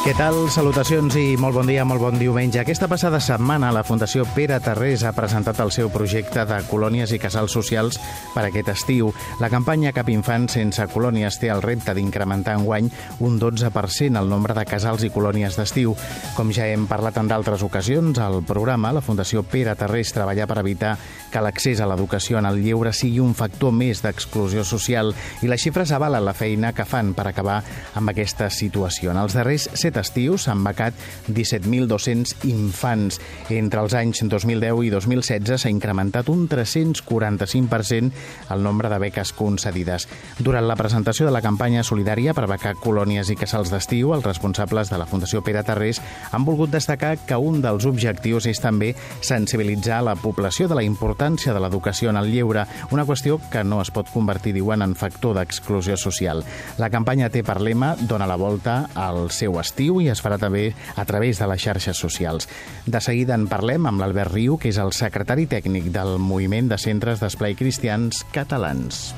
Què 0.00 0.14
tal? 0.16 0.46
Salutacions 0.48 1.12
i 1.20 1.34
molt 1.36 1.58
bon 1.58 1.68
dia, 1.68 1.82
molt 1.84 2.00
bon 2.00 2.14
diumenge. 2.16 2.56
Aquesta 2.62 2.86
passada 2.88 3.18
setmana 3.20 3.68
la 3.68 3.82
Fundació 3.84 4.24
Pere 4.32 4.56
Tarrés 4.64 5.02
ha 5.04 5.10
presentat 5.12 5.58
el 5.60 5.68
seu 5.76 5.90
projecte 5.92 6.46
de 6.48 6.56
colònies 6.70 7.12
i 7.12 7.18
casals 7.20 7.52
socials 7.52 7.98
per 8.32 8.46
aquest 8.46 8.70
estiu. 8.72 9.10
La 9.44 9.50
campanya 9.52 9.92
Cap 9.92 10.08
Infant 10.08 10.46
sense 10.48 10.86
colònies 10.94 11.36
té 11.42 11.50
el 11.52 11.60
repte 11.60 11.92
d'incrementar 11.92 12.54
en 12.56 12.64
guany 12.64 12.88
un 13.28 13.36
12% 13.42 14.16
el 14.16 14.32
nombre 14.32 14.56
de 14.56 14.64
casals 14.64 15.04
i 15.04 15.10
colònies 15.12 15.60
d'estiu. 15.60 15.92
Com 16.32 16.48
ja 16.48 16.64
hem 16.64 16.88
parlat 16.88 17.20
en 17.20 17.28
d'altres 17.28 17.60
ocasions, 17.68 18.22
al 18.24 18.40
programa 18.48 18.94
la 18.96 19.04
Fundació 19.04 19.44
Pere 19.44 19.76
Tarrés 19.76 20.14
treballa 20.16 20.48
per 20.48 20.62
evitar 20.64 20.94
que 21.30 21.44
l'accés 21.44 21.84
a 21.84 21.90
l'educació 21.92 22.40
en 22.40 22.48
el 22.48 22.62
lleure 22.64 22.94
sigui 22.96 23.20
un 23.20 23.36
factor 23.36 23.76
més 23.76 24.00
d'exclusió 24.00 24.64
social 24.64 25.12
i 25.44 25.52
les 25.52 25.60
xifres 25.60 25.92
avalen 25.92 26.24
la 26.24 26.34
feina 26.34 26.72
que 26.72 26.88
fan 26.88 27.12
per 27.12 27.28
acabar 27.28 27.60
amb 28.00 28.16
aquesta 28.16 28.48
situació. 28.48 29.12
En 29.12 29.20
els 29.20 29.36
darrers 29.36 29.68
estius 29.96 30.46
s'han 30.46 30.62
becat 30.64 30.94
17.200 31.28 32.46
infants. 32.50 33.18
Entre 33.50 33.80
els 33.82 33.94
anys 33.98 34.22
2010 34.22 34.84
i 34.86 34.90
2016 34.94 35.64
s'ha 35.64 35.72
incrementat 35.72 36.28
un 36.30 36.46
345% 36.48 38.12
el 38.50 38.62
nombre 38.62 38.88
de 38.88 38.98
beques 39.02 39.32
concedides. 39.32 40.06
Durant 40.38 40.66
la 40.68 40.76
presentació 40.76 41.26
de 41.26 41.34
la 41.34 41.42
campanya 41.42 41.84
solidària 41.86 42.34
per 42.36 42.46
becar 42.50 42.76
colònies 42.80 43.30
i 43.32 43.38
casals 43.38 43.72
d'estiu, 43.72 44.14
els 44.14 44.26
responsables 44.26 44.90
de 44.90 44.98
la 45.00 45.08
Fundació 45.10 45.42
Pere 45.42 45.64
Tarrés 45.66 46.00
han 46.30 46.44
volgut 46.46 46.70
destacar 46.70 47.16
que 47.26 47.36
un 47.36 47.60
dels 47.64 47.86
objectius 47.88 48.46
és 48.50 48.60
també 48.62 48.92
sensibilitzar 49.20 50.02
la 50.06 50.16
població 50.16 50.68
de 50.68 50.78
la 50.78 50.86
importància 50.86 51.54
de 51.54 51.60
l'educació 51.62 52.10
en 52.10 52.20
el 52.20 52.30
lleure, 52.32 52.66
una 52.90 53.06
qüestió 53.08 53.40
que 53.50 53.64
no 53.64 53.80
es 53.82 53.90
pot 53.90 54.10
convertir, 54.12 54.54
diuen, 54.54 54.82
en 54.82 54.94
factor 54.94 55.36
d'exclusió 55.38 55.96
social. 55.96 56.44
La 56.78 56.90
campanya 56.90 57.30
té 57.30 57.42
per 57.46 57.60
lema 57.60 57.94
Dona 58.00 58.28
la 58.28 58.38
volta 58.40 58.82
al 58.94 59.30
seu 59.34 59.58
estiu 59.60 59.79
i 59.80 60.10
es 60.12 60.20
farà 60.20 60.36
també 60.40 60.74
a 60.96 61.04
través 61.08 61.40
de 61.40 61.48
les 61.48 61.62
xarxes 61.62 61.96
socials. 61.96 62.48
De 62.86 63.00
seguida 63.00 63.34
en 63.38 63.48
parlem 63.48 63.88
amb 63.88 64.04
l'Albert 64.04 64.34
Riu, 64.34 64.58
que 64.60 64.68
és 64.68 64.78
el 64.82 64.92
secretari 64.92 65.46
tècnic 65.48 65.88
del 65.94 66.18
Moviment 66.18 66.68
de 66.68 66.78
Centres 66.78 67.24
d'Esplai 67.24 67.56
Cristians 67.56 68.24
Catalans. 68.34 69.10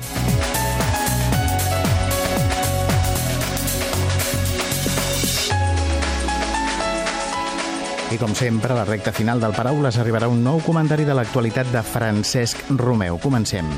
I 8.13 8.17
com 8.21 8.35
sempre, 8.37 8.75
a 8.75 8.77
la 8.77 8.85
recta 8.85 9.09
final 9.11 9.41
del 9.41 9.55
Paraules 9.57 9.97
arribarà 9.97 10.29
un 10.29 10.43
nou 10.45 10.61
comentari 10.61 11.07
de 11.07 11.17
l'actualitat 11.17 11.73
de 11.73 11.81
Francesc 11.81 12.61
Romeu. 12.77 13.17
Comencem. 13.17 13.73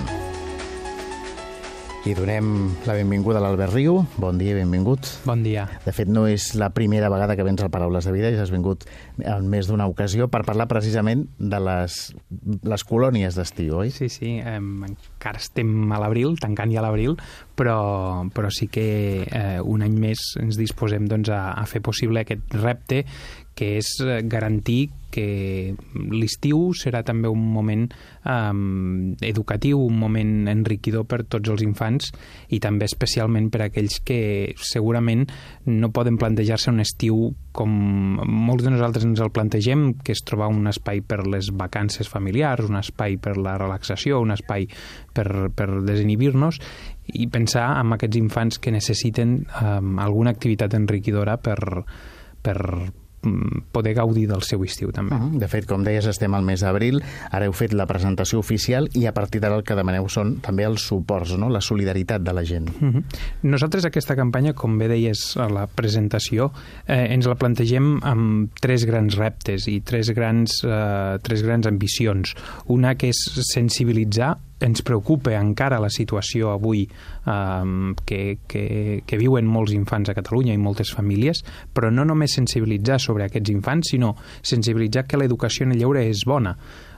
I 2.06 2.14
donem 2.14 2.70
la 2.86 2.94
benvinguda 2.94 3.40
a 3.40 3.42
l'Albert 3.42 3.74
Riu. 3.74 3.96
Bon 4.22 4.38
dia 4.38 4.52
i 4.54 4.60
benvingut. 4.60 5.08
Bon 5.26 5.40
dia. 5.42 5.64
De 5.82 5.90
fet, 5.90 6.06
no 6.06 6.28
és 6.30 6.52
la 6.54 6.68
primera 6.70 7.08
vegada 7.10 7.34
que 7.34 7.42
vens 7.42 7.64
al 7.66 7.72
Paraules 7.74 8.06
de 8.06 8.12
Vida, 8.14 8.30
ja 8.30 8.44
has 8.44 8.52
vingut 8.54 8.84
en 9.18 9.48
més 9.50 9.66
d'una 9.66 9.88
ocasió 9.90 10.28
per 10.30 10.44
parlar 10.46 10.68
precisament 10.70 11.24
de 11.42 11.60
les, 11.66 11.96
les 12.62 12.86
colònies 12.86 13.40
d'estiu, 13.40 13.80
oi? 13.80 13.90
Sí, 13.96 14.12
sí, 14.14 14.36
eh, 14.38 14.60
encara 14.62 15.42
estem 15.42 15.90
a 15.90 16.04
l'abril, 16.04 16.38
tancant 16.38 16.76
ja 16.76 16.86
l'abril, 16.86 17.18
però, 17.58 17.80
però 18.38 18.54
sí 18.54 18.70
que 18.70 18.86
eh, 19.26 19.58
un 19.66 19.82
any 19.82 19.98
més 19.98 20.36
ens 20.44 20.62
disposem 20.62 21.10
doncs, 21.10 21.34
a, 21.34 21.56
a 21.58 21.66
fer 21.66 21.82
possible 21.82 22.22
aquest 22.22 22.54
repte 22.62 23.02
que 23.56 23.78
és 23.80 23.90
eh, 24.04 24.22
garantir 24.28 24.90
que 25.16 25.76
l'estiu 26.12 26.74
serà 26.76 27.00
també 27.08 27.30
un 27.32 27.40
moment 27.40 27.86
um, 28.28 29.14
educatiu, 29.24 29.80
un 29.80 29.96
moment 29.96 30.50
enriquidor 30.52 31.06
per 31.08 31.22
tots 31.24 31.54
els 31.54 31.64
infants 31.64 32.10
i 32.52 32.60
també 32.60 32.90
especialment 32.90 33.48
per 33.54 33.62
aquells 33.64 34.02
que 34.04 34.20
segurament 34.60 35.24
no 35.72 35.92
poden 35.96 36.20
plantejar-se 36.20 36.74
un 36.74 36.84
estiu 36.84 37.30
com 37.56 37.72
molts 38.20 38.66
de 38.66 38.74
nosaltres 38.74 39.08
ens 39.08 39.24
el 39.24 39.32
plantegem, 39.32 39.86
que 40.04 40.12
és 40.12 40.26
trobar 40.28 40.50
un 40.52 40.68
espai 40.68 41.00
per 41.00 41.22
les 41.24 41.54
vacances 41.56 42.12
familiars, 42.12 42.68
un 42.68 42.82
espai 42.82 43.16
per 43.16 43.38
la 43.40 43.56
relaxació, 43.62 44.20
un 44.20 44.36
espai 44.36 44.68
per, 45.16 45.30
per 45.56 45.70
desinhibir-nos 45.88 46.60
i 47.16 47.30
pensar 47.32 47.70
en 47.80 47.96
aquests 47.96 48.20
infants 48.20 48.60
que 48.60 48.76
necessiten 48.76 49.38
um, 49.62 49.96
alguna 50.04 50.36
activitat 50.36 50.76
enriquidora 50.76 51.38
per, 51.40 51.60
per, 52.44 52.60
poder 53.72 53.94
gaudir 53.96 54.28
del 54.30 54.44
seu 54.44 54.64
estiu 54.64 54.92
també. 54.92 55.16
Uh 55.16 55.22
-huh. 55.22 55.40
De 55.40 55.48
fet, 55.48 55.66
com 55.66 55.84
deies, 55.84 56.06
estem 56.06 56.34
al 56.34 56.44
mes 56.44 56.62
d'abril, 56.62 57.02
ara 57.32 57.46
heu 57.46 57.54
fet 57.54 57.74
la 57.74 57.86
presentació 57.86 58.40
oficial 58.40 58.90
i 58.94 59.06
a 59.06 59.14
partir 59.14 59.42
d'ara 59.42 59.56
el 59.56 59.64
que 59.64 59.76
demaneu 59.76 60.08
són 60.10 60.40
també 60.42 60.64
els 60.64 60.82
suports, 60.82 61.38
no? 61.38 61.50
la 61.50 61.62
solidaritat 61.62 62.22
de 62.22 62.34
la 62.34 62.44
gent. 62.44 62.70
Uh 62.82 62.94
-huh. 62.94 63.04
Nosaltres 63.44 63.86
aquesta 63.86 64.16
campanya, 64.16 64.54
com 64.54 64.78
bé 64.78 64.88
deies 64.88 65.38
a 65.38 65.50
la 65.50 65.68
presentació, 65.68 66.52
eh, 66.88 67.14
ens 67.14 67.26
la 67.26 67.36
plantegem 67.36 68.00
amb 68.04 68.52
tres 68.60 68.86
grans 68.86 69.16
reptes 69.16 69.68
i 69.68 69.82
tres 69.82 70.10
grans, 70.12 70.64
eh, 70.64 71.20
tres 71.22 71.44
grans 71.44 71.68
ambicions. 71.68 72.36
Una 72.66 72.96
que 72.96 73.10
és 73.10 73.18
sensibilitzar 73.54 74.38
ens 74.64 74.82
preocupa 74.88 75.34
encara 75.36 75.82
la 75.84 75.92
situació 75.92 76.54
avui 76.54 76.86
eh, 76.86 77.94
que, 78.08 78.22
que, 78.48 78.66
que 79.06 79.20
viuen 79.20 79.48
molts 79.52 79.76
infants 79.76 80.10
a 80.10 80.16
Catalunya 80.18 80.56
i 80.56 80.62
moltes 80.62 80.94
famílies, 80.96 81.44
però 81.74 81.92
no 81.92 82.06
només 82.08 82.38
sensibilitzar 82.38 83.00
sobre 83.04 83.28
aquests 83.28 83.52
infants, 83.52 83.94
sinó 83.96 84.16
sensibilitzar 84.42 85.06
que 85.08 85.20
l'educació 85.20 85.68
en 85.68 85.76
el 85.76 85.84
lleure 85.84 86.06
és 86.08 86.26
bona. 86.26 86.56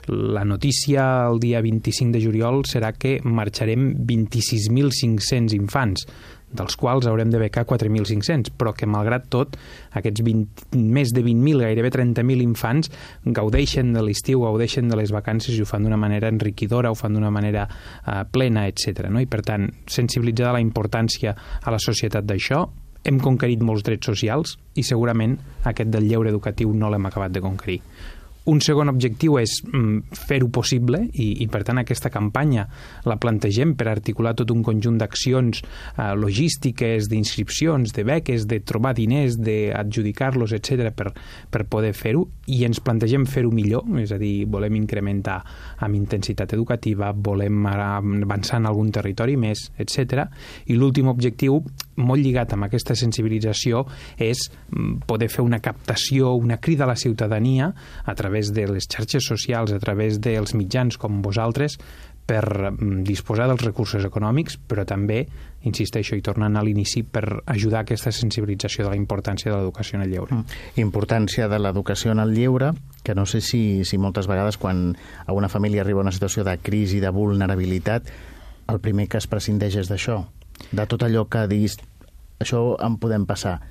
La 0.07 0.45
notícia 0.47 1.27
el 1.27 1.41
dia 1.43 1.59
25 1.59 2.15
de 2.15 2.21
juliol 2.23 2.61
serà 2.63 2.93
que 2.95 3.17
marxarem 3.27 3.89
26.500 4.07 5.57
infants 5.57 6.05
dels 6.47 6.77
quals 6.79 7.07
haurem 7.07 7.29
de 7.31 7.41
becar 7.41 7.65
4.500, 7.67 8.53
però 8.57 8.71
que 8.75 8.87
malgrat 8.87 9.27
tot 9.33 9.57
aquests 9.99 10.23
20, 10.23 10.79
més 10.79 11.11
de 11.15 11.23
20.000, 11.25 11.63
gairebé 11.65 11.91
30.000 11.91 12.45
infants 12.45 12.91
gaudeixen 13.25 13.91
de 13.95 14.03
l'estiu, 14.05 14.45
gaudeixen 14.45 14.87
de 14.87 14.99
les 14.99 15.11
vacances 15.11 15.57
i 15.57 15.61
ho 15.61 15.67
fan 15.67 15.83
d'una 15.83 15.99
manera 15.99 16.31
enriquidora, 16.31 16.91
ho 16.91 16.97
fan 16.97 17.17
d'una 17.17 17.31
manera 17.33 17.67
uh, 17.67 18.23
plena, 18.31 18.67
etc. 18.71 19.09
No? 19.11 19.21
I 19.21 19.27
per 19.29 19.43
tant, 19.47 19.69
sensibilitzar 19.85 20.55
la 20.55 20.63
importància 20.63 21.35
a 21.61 21.73
la 21.73 21.81
societat 21.83 22.27
d'això, 22.27 22.63
hem 23.07 23.19
conquerit 23.23 23.61
molts 23.63 23.85
drets 23.87 24.07
socials 24.09 24.57
i 24.75 24.83
segurament 24.83 25.37
aquest 25.69 25.91
del 25.93 26.07
lleure 26.09 26.31
educatiu 26.33 26.73
no 26.75 26.89
l'hem 26.91 27.07
acabat 27.07 27.35
de 27.35 27.43
conquerir. 27.43 27.79
Un 28.47 28.61
segon 28.63 28.91
objectiu 28.91 29.37
és 29.41 29.57
mm, 29.67 30.17
fer-ho 30.27 30.49
possible 30.53 31.01
i, 31.11 31.43
i, 31.43 31.47
per 31.51 31.63
tant, 31.67 31.81
aquesta 31.81 32.11
campanya 32.13 32.67
la 33.07 33.17
plantegem 33.19 33.75
per 33.77 33.89
articular 33.91 34.33
tot 34.37 34.51
un 34.53 34.63
conjunt 34.65 34.99
d'accions 35.01 35.61
eh, 35.61 36.13
logístiques, 36.15 37.09
d'inscripcions, 37.11 37.93
de 37.95 38.05
beques, 38.07 38.47
de 38.47 38.61
trobar 38.63 38.93
diners, 38.97 39.37
d'adjudicar-los, 39.41 40.55
etc 40.57 40.87
per, 40.95 41.11
per 41.51 41.65
poder 41.69 41.93
fer-ho 41.97 42.25
i 42.47 42.63
ens 42.67 42.79
plantegem 42.83 43.25
fer-ho 43.27 43.51
millor, 43.53 43.85
és 43.99 44.13
a 44.15 44.19
dir, 44.21 44.45
volem 44.51 44.77
incrementar 44.79 45.37
amb 45.83 45.97
intensitat 45.97 46.53
educativa, 46.55 47.11
volem 47.11 47.65
avançar 47.67 48.61
en 48.61 48.69
algun 48.69 48.91
territori 48.95 49.35
més, 49.39 49.67
etc. 49.79 50.23
I 50.71 50.77
l'últim 50.79 51.09
objectiu, 51.11 51.59
molt 51.97 52.23
lligat 52.23 52.53
amb 52.55 52.67
aquesta 52.67 52.95
sensibilització, 52.95 53.83
és 54.21 54.47
mm, 54.47 55.03
poder 55.09 55.29
fer 55.33 55.43
una 55.45 55.59
captació, 55.63 56.33
una 56.37 56.61
crida 56.63 56.85
a 56.85 56.91
la 56.93 56.95
ciutadania 56.99 57.71
a 58.05 58.15
través 58.15 58.36
través 58.37 58.53
de 58.53 58.67
les 58.67 58.87
xarxes 58.87 59.25
socials, 59.25 59.71
a 59.71 59.79
través 59.79 60.19
dels 60.21 60.53
mitjans 60.53 60.97
com 60.97 61.21
vosaltres, 61.21 61.77
per 62.27 62.43
mm, 62.71 63.03
disposar 63.07 63.47
dels 63.47 63.63
recursos 63.63 64.03
econòmics, 64.05 64.59
però 64.67 64.85
també, 64.85 65.27
insisteixo, 65.63 66.15
i 66.15 66.21
tornant 66.21 66.57
a 66.57 66.61
l'inici, 66.61 67.01
per 67.03 67.41
ajudar 67.47 67.79
a 67.79 67.81
aquesta 67.87 68.11
sensibilització 68.11 68.83
de 68.83 68.91
la 68.91 68.99
importància 68.99 69.49
de 69.49 69.57
l'educació 69.57 69.97
en 69.97 70.03
el 70.03 70.11
lleure. 70.11 70.35
Mm. 70.35 70.59
Importància 70.83 71.47
de 71.47 71.59
l'educació 71.59 72.11
en 72.11 72.19
el 72.19 72.35
lleure, 72.35 72.73
que 73.03 73.15
no 73.15 73.25
sé 73.25 73.41
si, 73.41 73.85
si 73.85 73.97
moltes 73.97 74.27
vegades 74.27 74.57
quan 74.57 74.97
a 75.25 75.33
una 75.33 75.49
família 75.49 75.81
arriba 75.81 76.03
una 76.03 76.11
situació 76.11 76.43
de 76.43 76.57
crisi, 76.59 76.99
de 76.99 77.09
vulnerabilitat, 77.09 78.11
el 78.67 78.79
primer 78.83 79.07
que 79.07 79.17
es 79.17 79.27
prescindeix 79.27 79.79
és 79.79 79.89
d'això, 79.89 80.25
de 80.71 80.85
tot 80.85 81.07
allò 81.07 81.25
que 81.31 81.47
diguis, 81.47 81.79
això 82.43 82.75
en 82.83 82.99
podem 82.99 83.25
passar 83.25 83.61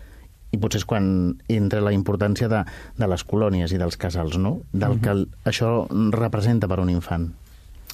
i 0.57 0.61
potser 0.61 0.83
és 0.83 0.89
quan 0.89 1.09
entra 1.53 1.85
la 1.85 1.95
importància 1.95 2.49
de, 2.53 2.65
de 2.97 3.11
les 3.13 3.25
colònies 3.29 3.73
i 3.73 3.81
dels 3.81 4.01
casals, 4.01 4.39
no? 4.41 4.61
Del 4.73 4.97
uh 4.97 4.97
-huh. 4.97 5.03
que 5.05 5.51
això 5.51 5.87
representa 6.17 6.69
per 6.69 6.81
un 6.81 6.91
infant. 6.91 7.31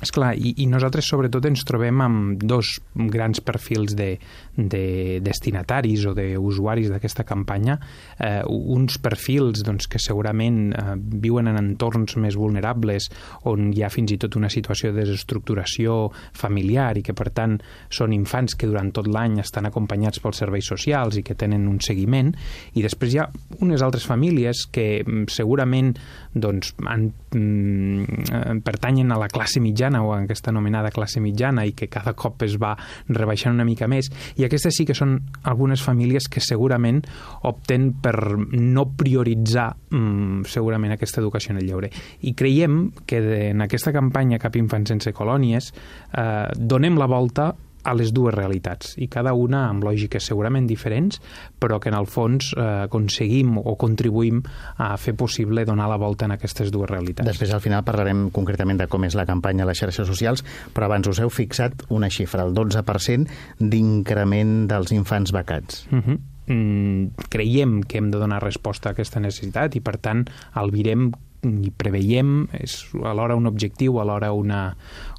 Esclar, 0.03 0.33
i, 0.35 0.55
i 0.65 0.67
nosaltres 0.67 1.07
sobretot 1.07 1.47
ens 1.47 1.63
trobem 1.67 2.01
amb 2.03 2.41
dos 2.43 2.75
grans 3.13 3.39
perfils 3.45 3.95
de, 3.95 4.17
de 4.57 5.21
destinataris 5.23 6.09
o 6.11 6.15
d'usuaris 6.17 6.91
d'aquesta 6.91 7.23
campanya. 7.29 7.77
Eh, 8.19 8.41
uns 8.49 8.99
perfils 9.03 9.63
doncs, 9.63 9.87
que 9.87 10.01
segurament 10.03 10.73
eh, 10.75 10.97
viuen 11.23 11.53
en 11.53 11.61
entorns 11.61 12.17
més 12.19 12.35
vulnerables 12.39 13.07
on 13.51 13.71
hi 13.71 13.85
ha 13.85 13.93
fins 13.95 14.17
i 14.17 14.19
tot 14.19 14.37
una 14.41 14.51
situació 14.51 14.91
de 14.91 15.05
desestructuració 15.05 16.11
familiar 16.35 16.97
i 16.99 17.05
que 17.07 17.15
per 17.15 17.31
tant 17.35 17.59
són 17.93 18.15
infants 18.17 18.57
que 18.59 18.67
durant 18.67 18.91
tot 18.95 19.07
l'any 19.07 19.39
estan 19.43 19.71
acompanyats 19.71 20.23
pels 20.23 20.43
serveis 20.43 20.67
socials 20.67 21.21
i 21.21 21.25
que 21.27 21.39
tenen 21.39 21.69
un 21.71 21.79
seguiment 21.85 22.33
i 22.75 22.83
després 22.83 23.15
hi 23.15 23.23
ha 23.23 23.29
unes 23.63 23.83
altres 23.87 24.07
famílies 24.09 24.67
que 24.73 24.87
mm, 25.05 25.31
segurament 25.31 25.95
doncs, 26.35 26.73
han, 26.89 27.11
mm, 27.37 28.63
pertanyen 28.65 29.13
a 29.13 29.21
la 29.21 29.31
classe 29.33 29.61
mitjana 29.61 29.92
o 30.01 30.13
a 30.15 30.21
aquesta 30.23 30.51
anomenada 30.51 30.91
classe 30.95 31.21
mitjana 31.21 31.67
i 31.69 31.75
que 31.77 31.91
cada 31.93 32.15
cop 32.17 32.43
es 32.47 32.57
va 32.61 32.73
rebaixant 33.09 33.53
una 33.53 33.67
mica 33.69 33.89
més. 33.91 34.09
I 34.41 34.47
aquestes 34.47 34.79
sí 34.79 34.87
que 34.89 34.97
són 34.97 35.19
algunes 35.45 35.83
famílies 35.85 36.29
que 36.33 36.41
segurament 36.41 37.03
opten 37.49 37.91
per 38.03 38.17
no 38.39 38.87
prioritzar 38.97 39.69
mm, 39.91 40.47
segurament 40.49 40.97
aquesta 40.97 41.21
educació 41.21 41.53
en 41.53 41.63
el 41.63 41.69
lleure. 41.69 41.93
I 42.23 42.35
creiem 42.39 42.87
que 43.07 43.21
en 43.51 43.63
aquesta 43.65 43.93
campanya 43.93 44.41
Cap 44.43 44.57
infant 44.59 44.87
sense 44.89 45.13
colònies 45.15 45.71
eh, 45.73 46.49
donem 46.57 46.97
la 46.99 47.07
volta 47.11 47.53
a 47.83 47.95
les 47.99 48.13
dues 48.15 48.35
realitats 48.35 48.97
i 49.03 49.09
cada 49.11 49.33
una 49.35 49.67
amb 49.69 49.85
lògiques 49.85 50.25
segurament 50.25 50.67
diferents 50.71 51.21
però 51.63 51.79
que 51.83 51.91
en 51.93 51.97
el 51.99 52.09
fons 52.11 52.53
eh, 52.57 52.67
aconseguim 52.87 53.57
o 53.59 53.77
contribuïm 53.79 54.43
a 54.79 54.93
fer 55.01 55.15
possible 55.19 55.65
donar 55.69 55.89
la 55.91 55.99
volta 56.01 56.27
en 56.27 56.37
aquestes 56.37 56.71
dues 56.75 56.91
realitats. 56.91 57.27
Després 57.29 57.53
al 57.55 57.63
final 57.65 57.85
parlarem 57.87 58.29
concretament 58.35 58.81
de 58.81 58.89
com 58.91 59.05
és 59.07 59.17
la 59.19 59.27
campanya 59.29 59.67
a 59.67 59.71
les 59.71 59.81
xarxes 59.83 60.09
socials 60.09 60.45
però 60.75 60.89
abans 60.89 61.09
us 61.11 61.21
heu 61.23 61.31
fixat 61.33 61.87
una 61.91 62.11
xifra, 62.13 62.47
el 62.47 62.55
12% 62.55 63.59
d'increment 63.59 64.69
dels 64.71 64.93
infants 64.93 65.33
becats. 65.33 65.87
Uh 65.91 65.99
-huh. 65.99 66.19
mm, 66.47 67.29
creiem 67.29 67.83
que 67.83 67.99
hem 67.99 68.11
de 68.11 68.19
donar 68.19 68.43
resposta 68.43 68.89
a 68.89 68.93
aquesta 68.93 69.21
necessitat 69.21 69.77
i 69.77 69.81
per 69.81 69.97
tant 69.99 70.27
albirem 70.53 71.13
i 71.43 71.73
preveiem, 71.75 72.45
és 72.55 72.77
alhora 73.03 73.35
un 73.35 73.49
objectiu, 73.51 73.97
alhora 73.99 74.31
una, 74.33 74.77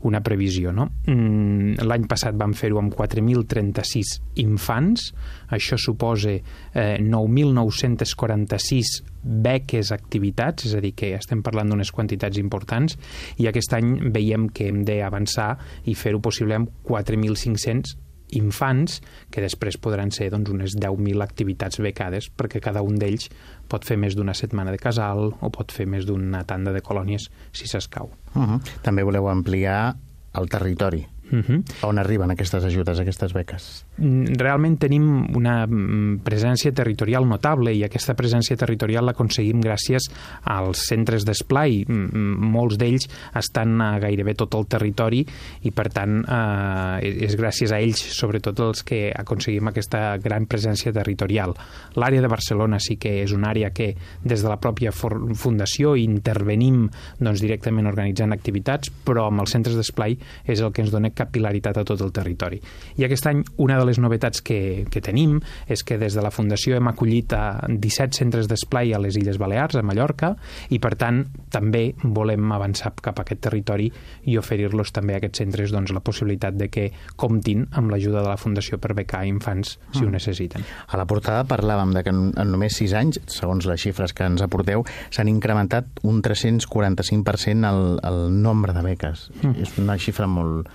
una 0.07 0.21
previsió. 0.23 0.71
No? 0.71 0.87
Mm, 1.07 1.83
l'any 1.83 2.05
passat 2.07 2.37
vam 2.39 2.53
fer-ho 2.55 2.79
amb 2.79 2.95
4.036 2.95 4.13
infants, 4.43 5.09
això 5.53 5.77
suposa 5.79 6.31
eh, 6.37 6.97
9.946 7.03 8.93
beques 9.23 9.91
activitats, 9.95 10.67
és 10.69 10.77
a 10.77 10.83
dir, 10.83 10.93
que 10.95 11.13
estem 11.17 11.43
parlant 11.43 11.71
d'unes 11.71 11.91
quantitats 11.95 12.39
importants, 12.39 12.95
i 13.39 13.49
aquest 13.51 13.75
any 13.75 13.97
veiem 14.15 14.47
que 14.55 14.69
hem 14.71 14.83
d'avançar 14.87 15.57
i 15.91 15.95
fer-ho 15.99 16.23
possible 16.23 16.55
amb 16.55 16.71
4.500 16.87 17.97
infants, 18.37 18.99
que 19.31 19.43
després 19.43 19.77
podran 19.77 20.11
ser 20.11 20.29
doncs, 20.33 20.51
unes 20.53 20.77
10.000 20.77 21.23
activitats 21.25 21.79
becades, 21.83 22.29
perquè 22.29 22.61
cada 22.63 22.83
un 22.85 22.99
d'ells 22.99 23.29
pot 23.69 23.85
fer 23.85 23.97
més 23.97 24.17
d'una 24.17 24.35
setmana 24.37 24.73
de 24.73 24.81
casal 24.81 25.31
o 25.39 25.51
pot 25.53 25.71
fer 25.71 25.87
més 25.89 26.07
d'una 26.09 26.43
tanda 26.49 26.73
de 26.73 26.81
colònies 26.81 27.29
si 27.51 27.67
s'escau. 27.67 28.11
Uh 28.35 28.41
-huh. 28.41 28.61
També 28.81 29.03
voleu 29.03 29.29
ampliar 29.29 29.95
el 30.33 30.49
territori. 30.49 31.07
Uh 31.31 31.39
-huh. 31.39 31.63
On 31.83 31.97
arriben 31.97 32.31
aquestes 32.31 32.63
ajudes, 32.63 32.99
aquestes 32.99 33.33
beques? 33.33 33.85
Mm, 33.93 34.33
realment 34.41 34.79
tenim 34.81 35.03
una 35.37 35.67
mm, 35.67 36.23
presència 36.25 36.73
territorial 36.73 37.27
notable 37.29 37.75
i 37.77 37.83
aquesta 37.85 38.15
presència 38.17 38.57
territorial 38.57 39.05
l'aconseguim 39.05 39.61
gràcies 39.61 40.07
als 40.49 40.87
centres 40.89 41.27
d'esplai. 41.27 41.83
Mm, 41.85 42.49
molts 42.55 42.79
d'ells 42.81 43.05
estan 43.37 43.77
a 43.85 43.91
gairebé 44.01 44.33
tot 44.39 44.57
el 44.57 44.65
territori 44.65 45.21
i, 45.21 45.71
per 45.71 45.89
tant, 45.93 46.23
eh, 46.25 47.11
és 47.27 47.37
gràcies 47.37 47.73
a 47.73 47.81
ells, 47.83 48.01
sobretot, 48.17 48.63
els 48.65 48.81
que 48.87 49.05
aconseguim 49.13 49.69
aquesta 49.69 50.17
gran 50.23 50.47
presència 50.49 50.93
territorial. 50.95 51.53
L'àrea 51.99 52.23
de 52.23 52.31
Barcelona 52.31 52.81
sí 52.81 52.97
que 52.97 53.19
és 53.21 53.33
una 53.35 53.51
àrea 53.53 53.69
que, 53.75 53.91
des 54.23 54.41
de 54.41 54.49
la 54.49 54.57
pròpia 54.57 54.91
fundació, 54.93 55.93
intervenim 55.99 56.87
doncs, 57.19 57.43
directament 57.43 57.87
organitzant 57.91 58.33
activitats, 58.33 58.89
però 59.05 59.27
amb 59.29 59.45
els 59.45 59.53
centres 59.53 59.77
d'esplai 59.77 60.17
és 60.49 60.61
el 60.61 60.73
que 60.73 60.81
ens 60.81 60.91
dona 60.93 61.13
capilaritat 61.13 61.77
a 61.77 61.85
tot 61.85 62.01
el 62.01 62.13
territori. 62.15 62.61
I 62.97 63.05
aquest 63.05 63.29
any 63.29 63.43
una 63.57 63.77
de 63.77 63.82
les 63.87 63.99
novetats 64.01 64.43
que, 64.45 64.85
que 64.91 65.01
tenim 65.03 65.39
és 65.67 65.83
que 65.83 65.97
des 66.01 66.15
de 66.15 66.23
la 66.23 66.31
Fundació 66.33 66.77
hem 66.77 66.89
acollit 66.91 67.33
a 67.37 67.43
17 67.67 68.17
centres 68.17 68.49
d'esplai 68.49 68.93
a 68.93 69.01
les 69.01 69.17
Illes 69.19 69.39
Balears, 69.41 69.77
a 69.77 69.85
Mallorca, 69.85 70.33
i 70.73 70.79
per 70.83 70.93
tant 70.99 71.23
també 71.53 71.93
volem 72.03 72.51
avançar 72.55 72.93
cap 73.03 73.19
a 73.19 73.25
aquest 73.25 73.43
territori 73.47 73.89
i 74.29 74.37
oferir-los 74.39 74.93
també 74.95 75.17
a 75.17 75.21
aquests 75.21 75.43
centres 75.43 75.73
doncs, 75.73 75.93
la 75.95 76.03
possibilitat 76.03 76.57
de 76.59 76.69
que 76.73 76.89
comptin 77.19 77.67
amb 77.71 77.93
l'ajuda 77.93 78.21
de 78.21 78.29
la 78.29 78.39
Fundació 78.39 78.79
per 78.81 78.93
becar 78.97 79.23
infants 79.29 79.77
si 79.91 80.03
mm. 80.03 80.07
ho 80.07 80.13
necessiten. 80.13 80.65
A 80.89 80.99
la 80.99 81.07
portada 81.09 81.45
parlàvem 81.49 81.93
de 81.95 82.03
que 82.05 82.13
en, 82.13 82.25
en 82.39 82.51
només 82.53 82.77
6 82.79 82.97
anys, 82.99 83.21
segons 83.31 83.67
les 83.69 83.81
xifres 83.81 84.15
que 84.15 84.27
ens 84.27 84.43
aporteu, 84.45 84.85
s'han 85.13 85.31
incrementat 85.31 86.03
un 86.03 86.21
345% 86.25 87.69
el, 87.69 87.85
el 88.03 88.19
nombre 88.41 88.75
de 88.75 88.83
beques. 88.85 89.29
Mm. 89.41 89.55
És 89.63 89.77
una 89.81 89.97
xifra 90.01 90.27
molt, 90.29 90.69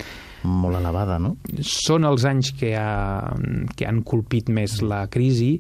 molt 0.45 0.79
elevada, 0.79 1.19
no? 1.23 1.35
Són 1.65 2.07
els 2.09 2.25
anys 2.29 2.53
que, 2.59 2.75
ha, 2.79 3.33
que 3.77 3.89
han 3.89 4.03
colpit 4.07 4.51
més 4.55 4.79
la 4.83 5.05
crisi 5.11 5.57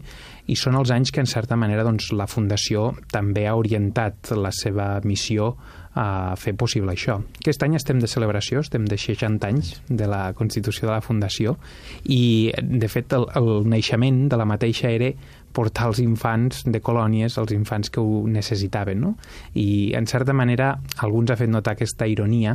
i 0.48 0.56
són 0.56 0.78
els 0.78 0.92
anys 0.94 1.12
que, 1.12 1.22
en 1.22 1.28
certa 1.30 1.58
manera, 1.58 1.84
doncs, 1.86 2.12
la 2.16 2.28
Fundació 2.30 2.92
també 3.12 3.46
ha 3.48 3.56
orientat 3.58 4.32
la 4.36 4.52
seva 4.54 4.96
missió 5.04 5.54
a 5.98 6.36
fer 6.38 6.54
possible 6.54 6.92
això. 6.92 7.18
Aquest 7.40 7.64
any 7.66 7.74
estem 7.74 7.98
de 7.98 8.10
celebració, 8.10 8.62
estem 8.62 8.84
de 8.86 8.98
60 9.00 9.48
anys 9.48 9.72
de 9.88 10.06
la 10.06 10.28
constitució 10.38 10.86
de 10.86 10.94
la 10.94 11.02
Fundació 11.02 11.56
i, 12.04 12.52
de 12.62 12.90
fet, 12.92 13.16
el, 13.16 13.26
el 13.40 13.66
naixement 13.68 14.28
de 14.30 14.38
la 14.38 14.46
mateixa 14.46 14.92
era 14.94 15.10
portar 15.58 15.88
els 15.90 15.98
infants 16.02 16.62
de 16.70 16.80
colònies, 16.84 17.38
els 17.42 17.54
infants 17.56 17.90
que 17.90 18.02
ho 18.02 18.22
necessitaven, 18.30 19.00
no? 19.02 19.16
I, 19.58 19.90
en 19.98 20.06
certa 20.06 20.36
manera, 20.36 20.76
alguns 21.02 21.34
ha 21.34 21.38
fet 21.40 21.50
notar 21.50 21.74
aquesta 21.74 22.06
ironia 22.06 22.54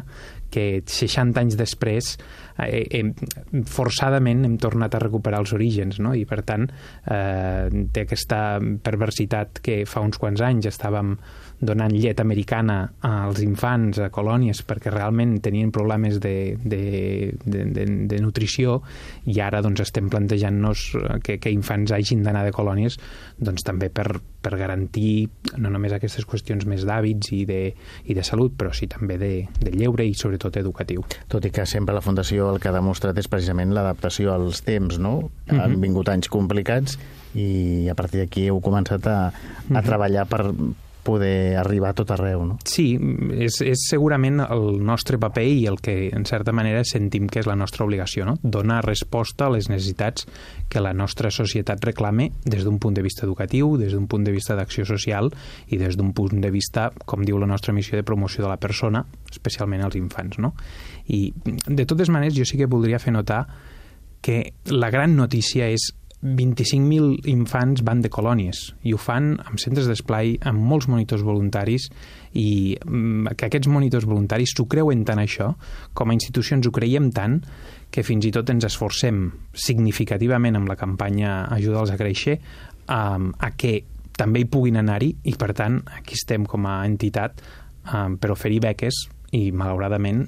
que 0.53 0.83
60 0.85 1.41
anys 1.41 1.57
després 1.57 2.13
eh, 2.61 2.83
hem, 2.99 3.11
forçadament 3.67 4.45
hem 4.45 4.59
tornat 4.61 4.95
a 4.95 5.01
recuperar 5.01 5.41
els 5.43 5.55
orígens, 5.57 5.99
no? 6.03 6.13
I, 6.15 6.23
per 6.29 6.43
tant, 6.47 6.67
eh, 7.09 7.85
té 7.91 8.05
aquesta 8.05 8.43
perversitat 8.85 9.63
que 9.65 9.81
fa 9.89 10.05
uns 10.05 10.21
quants 10.21 10.45
anys 10.45 10.69
estàvem 10.71 11.17
donant 11.63 11.93
llet 11.95 12.19
americana 12.19 12.77
als 13.07 13.41
infants 13.43 13.99
a 14.03 14.09
colònies 14.13 14.61
perquè 14.67 14.91
realment 14.91 15.37
tenien 15.43 15.71
problemes 15.71 16.19
de, 16.23 16.57
de, 16.59 16.81
de, 17.45 17.65
de, 17.71 17.85
de 18.11 18.19
nutrició 18.21 18.81
i 19.31 19.39
ara 19.43 19.61
doncs, 19.63 19.85
estem 19.85 20.09
plantejant-nos 20.11 20.85
que, 21.23 21.39
que 21.39 21.53
infants 21.53 21.95
hagin 21.95 22.23
d'anar 22.25 22.43
de 22.47 22.53
colònies 22.55 22.92
doncs, 23.37 23.63
també 23.65 23.89
per, 23.89 24.19
per 24.43 24.57
garantir 24.59 25.29
no 25.57 25.71
només 25.73 25.95
aquestes 25.95 26.25
qüestions 26.29 26.67
més 26.69 26.85
d'hàbits 26.87 27.33
i, 27.35 27.43
de, 27.49 27.61
i 28.05 28.17
de 28.17 28.23
salut, 28.23 28.55
però 28.59 28.73
sí 28.75 28.87
també 28.91 29.17
de, 29.21 29.33
de 29.59 29.73
lleure 29.75 30.05
i 30.05 30.13
sobretot 30.17 30.57
educatiu. 30.61 31.05
Tot 31.31 31.45
i 31.45 31.51
que 31.53 31.65
sempre 31.69 31.95
la 31.95 32.03
Fundació 32.03 32.51
el 32.53 32.61
que 32.61 32.69
ha 32.71 32.75
demostrat 32.75 33.17
és 33.17 33.29
precisament 33.31 33.73
l'adaptació 33.73 34.33
als 34.33 34.63
temps, 34.63 34.99
no? 34.99 35.17
Uh 35.17 35.29
-huh. 35.47 35.61
Han 35.63 35.81
vingut 35.81 36.09
anys 36.09 36.29
complicats 36.29 36.97
i 37.33 37.89
a 37.89 37.95
partir 37.95 38.19
d'aquí 38.21 38.47
heu 38.47 38.61
començat 38.61 39.07
a, 39.07 39.27
a 39.27 39.29
uh 39.29 39.33
mhm. 39.33 39.77
-huh. 39.77 39.85
treballar 39.85 40.27
per, 40.27 40.53
poder 41.03 41.57
arribar 41.59 41.91
a 41.91 41.97
tot 41.97 42.11
arreu, 42.15 42.45
no? 42.47 42.57
Sí, 42.67 42.95
és, 43.35 43.59
és 43.65 43.85
segurament 43.89 44.39
el 44.43 44.79
nostre 44.83 45.19
paper 45.21 45.45
i 45.45 45.65
el 45.69 45.79
que, 45.83 45.95
en 46.15 46.25
certa 46.25 46.53
manera, 46.55 46.83
sentim 46.87 47.27
que 47.29 47.41
és 47.43 47.49
la 47.49 47.57
nostra 47.59 47.85
obligació, 47.85 48.25
no? 48.25 48.37
Donar 48.41 48.81
resposta 48.87 49.47
a 49.47 49.53
les 49.53 49.69
necessitats 49.69 50.27
que 50.71 50.81
la 50.81 50.93
nostra 50.95 51.31
societat 51.31 51.83
reclame 51.85 52.31
des 52.45 52.63
d'un 52.63 52.79
punt 52.79 52.95
de 52.95 53.03
vista 53.05 53.27
educatiu, 53.27 53.75
des 53.77 53.93
d'un 53.93 54.07
punt 54.07 54.23
de 54.25 54.33
vista 54.33 54.55
d'acció 54.55 54.87
social 54.87 55.29
i 55.67 55.77
des 55.81 55.99
d'un 55.99 56.13
punt 56.15 56.39
de 56.41 56.51
vista, 56.53 56.89
com 57.05 57.27
diu 57.27 57.37
la 57.37 57.49
nostra 57.49 57.75
missió 57.75 57.99
de 57.99 58.07
promoció 58.07 58.43
de 58.45 58.49
la 58.49 58.59
persona, 58.61 59.03
especialment 59.29 59.83
als 59.83 59.99
infants, 59.99 60.39
no? 60.39 60.55
I, 61.07 61.33
de 61.43 61.85
totes 61.85 62.09
maneres, 62.09 62.37
jo 62.37 62.47
sí 62.47 62.57
que 62.57 62.71
voldria 62.71 63.01
fer 63.03 63.13
notar 63.13 63.43
que 64.23 64.53
la 64.71 64.89
gran 64.89 65.17
notícia 65.19 65.67
és 65.67 65.91
25.000 66.23 67.27
infants 67.27 67.83
van 67.83 67.99
de 68.01 68.09
colònies 68.11 68.61
i 68.87 68.93
ho 68.95 68.99
fan 69.01 69.33
amb 69.43 69.59
centres 69.59 69.89
d'esplai, 69.89 70.37
amb 70.47 70.63
molts 70.63 70.87
monitors 70.87 71.23
voluntaris 71.27 71.89
i 72.39 72.77
mm, 72.79 73.35
que 73.35 73.49
aquests 73.49 73.67
monitors 73.71 74.07
voluntaris 74.07 74.55
s'ho 74.55 74.65
creuen 74.71 75.03
tant 75.03 75.19
això, 75.19 75.51
com 75.93 76.09
a 76.09 76.15
institucions 76.15 76.67
ho 76.67 76.71
creiem 76.71 77.11
tant, 77.11 77.41
que 77.91 78.05
fins 78.07 78.25
i 78.25 78.31
tot 78.33 78.49
ens 78.49 78.65
esforcem 78.65 79.25
significativament 79.53 80.55
amb 80.57 80.71
la 80.71 80.79
campanya 80.79 81.43
Ajuda'ls 81.53 81.91
a 81.93 81.99
créixer 81.99 82.39
a, 82.87 83.03
a 83.19 83.51
que 83.59 83.81
també 84.17 84.43
hi 84.43 84.49
puguin 84.49 84.79
anar-hi 84.79 85.11
i, 85.27 85.35
per 85.35 85.51
tant, 85.57 85.81
aquí 85.99 86.15
estem 86.17 86.47
com 86.49 86.65
a 86.69 86.79
entitat 86.87 87.43
um, 87.91 88.17
per 88.17 88.31
oferir 88.31 88.61
beques 88.63 89.03
i 89.33 89.51
malauradament 89.51 90.23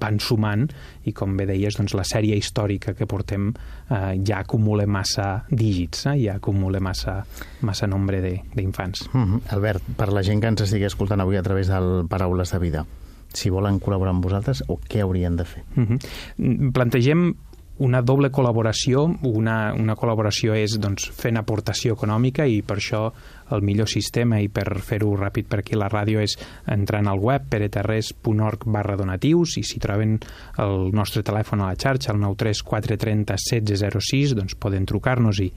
van 0.00 0.18
sumant 0.20 0.66
i 1.08 1.14
com 1.16 1.36
bé 1.38 1.46
deies, 1.48 1.76
doncs, 1.78 1.94
la 1.98 2.04
sèrie 2.06 2.36
històrica 2.38 2.94
que 2.98 3.08
portem 3.08 3.50
eh, 3.52 4.14
ja 4.24 4.42
acumula 4.42 4.86
massa 4.86 5.44
dígits, 5.50 6.06
eh? 6.12 6.18
ja 6.26 6.36
acumula 6.40 6.80
massa, 6.80 7.20
massa 7.62 7.86
nombre 7.86 8.20
d'infants. 8.22 9.08
Mm 9.12 9.24
-hmm. 9.24 9.40
Albert, 9.52 9.82
per 9.96 10.12
la 10.12 10.22
gent 10.22 10.40
que 10.40 10.48
ens 10.48 10.60
estigui 10.60 10.84
escoltant 10.84 11.20
avui 11.20 11.36
a 11.36 11.42
través 11.42 11.68
del 11.68 12.06
Paraules 12.08 12.52
de 12.52 12.58
Vida, 12.58 12.86
si 13.32 13.50
volen 13.50 13.80
col·laborar 13.80 14.10
amb 14.10 14.24
vosaltres 14.24 14.62
o 14.68 14.78
què 14.78 15.00
haurien 15.00 15.36
de 15.36 15.44
fer? 15.44 15.64
Uh 15.76 15.84
-huh. 15.88 16.72
Plantegem 16.72 17.34
una 17.78 18.02
doble 18.02 18.30
col·laboració. 18.30 19.04
Una, 19.22 19.72
una 19.74 19.96
col·laboració 19.96 20.54
és 20.58 20.78
doncs, 20.80 21.08
fent 21.16 21.38
aportació 21.40 21.96
econòmica 21.96 22.46
i 22.46 22.62
per 22.62 22.76
això 22.76 23.08
el 23.52 23.64
millor 23.66 23.90
sistema 23.90 24.40
i 24.42 24.48
per 24.52 24.66
fer-ho 24.82 25.12
ràpid 25.18 25.48
per 25.50 25.60
aquí 25.62 25.78
la 25.78 25.90
ràdio 25.92 26.22
és 26.22 26.36
entrant 26.72 27.08
al 27.10 27.20
web 27.22 27.46
pereterres.org 27.52 28.66
barra 28.72 28.96
donatius 28.96 29.56
i 29.60 29.64
si 29.66 29.80
troben 29.82 30.18
el 30.62 30.90
nostre 30.94 31.22
telèfon 31.26 31.62
a 31.62 31.70
la 31.70 31.78
xarxa, 31.78 32.12
el 32.12 32.20
93 32.22 32.62
430 32.62 33.36
1606, 33.38 34.34
doncs 34.38 34.56
poden 34.60 34.86
trucar-nos 34.88 35.40
i, 35.42 35.48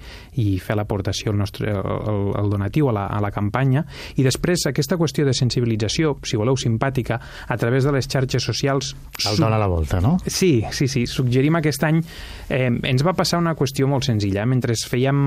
i 0.42 0.58
fer 0.64 0.78
l'aportació 0.80 1.34
al 1.34 1.40
nostre, 1.40 1.72
el, 1.76 2.32
el 2.40 2.52
donatiu 2.52 2.90
a 2.90 2.96
la, 2.96 3.06
a 3.12 3.22
la 3.24 3.32
campanya. 3.34 3.86
I 4.16 4.26
després 4.26 4.68
aquesta 4.70 4.98
qüestió 5.00 5.26
de 5.28 5.36
sensibilització, 5.36 6.16
si 6.26 6.40
voleu 6.40 6.58
simpàtica, 6.60 7.20
a 7.48 7.58
través 7.62 7.86
de 7.86 7.94
les 7.96 8.10
xarxes 8.10 8.44
socials... 8.44 8.94
El 9.26 9.40
dona 9.42 9.60
la 9.62 9.70
volta, 9.72 10.02
no? 10.04 10.18
Sí, 10.26 10.64
sí, 10.72 10.88
sí. 10.92 11.06
Suggerim 11.10 11.60
aquest 11.60 11.86
any... 11.88 12.02
Eh, 12.50 12.70
ens 12.70 13.06
va 13.06 13.16
passar 13.18 13.40
una 13.42 13.56
qüestió 13.58 13.90
molt 13.90 14.08
senzilla. 14.08 14.46
Mentre 14.50 14.76
fèiem... 14.76 15.18